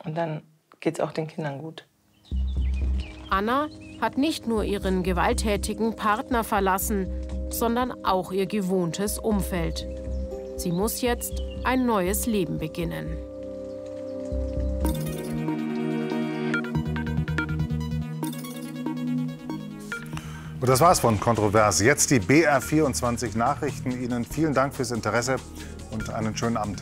Und 0.03 0.15
dann 0.15 0.43
geht 0.79 0.95
es 0.95 0.99
auch 0.99 1.11
den 1.11 1.27
Kindern 1.27 1.59
gut. 1.59 1.85
Anna 3.29 3.67
hat 3.99 4.17
nicht 4.17 4.47
nur 4.47 4.63
ihren 4.63 5.03
gewalttätigen 5.03 5.95
Partner 5.95 6.43
verlassen, 6.43 7.07
sondern 7.49 8.03
auch 8.03 8.31
ihr 8.31 8.45
gewohntes 8.45 9.19
Umfeld. 9.19 9.87
Sie 10.57 10.71
muss 10.71 11.01
jetzt 11.01 11.41
ein 11.63 11.85
neues 11.85 12.25
Leben 12.25 12.57
beginnen. 12.57 13.17
Und 20.59 20.67
das 20.67 20.81
war's 20.81 20.99
von 20.99 21.19
Kontrovers. 21.19 21.79
Jetzt 21.79 22.09
die 22.09 22.19
BR24 22.19 23.37
Nachrichten. 23.37 23.91
Ihnen 23.91 24.25
vielen 24.25 24.53
Dank 24.53 24.73
fürs 24.73 24.91
Interesse 24.91 25.37
und 25.91 26.09
einen 26.09 26.35
schönen 26.35 26.57
Abend. 26.57 26.81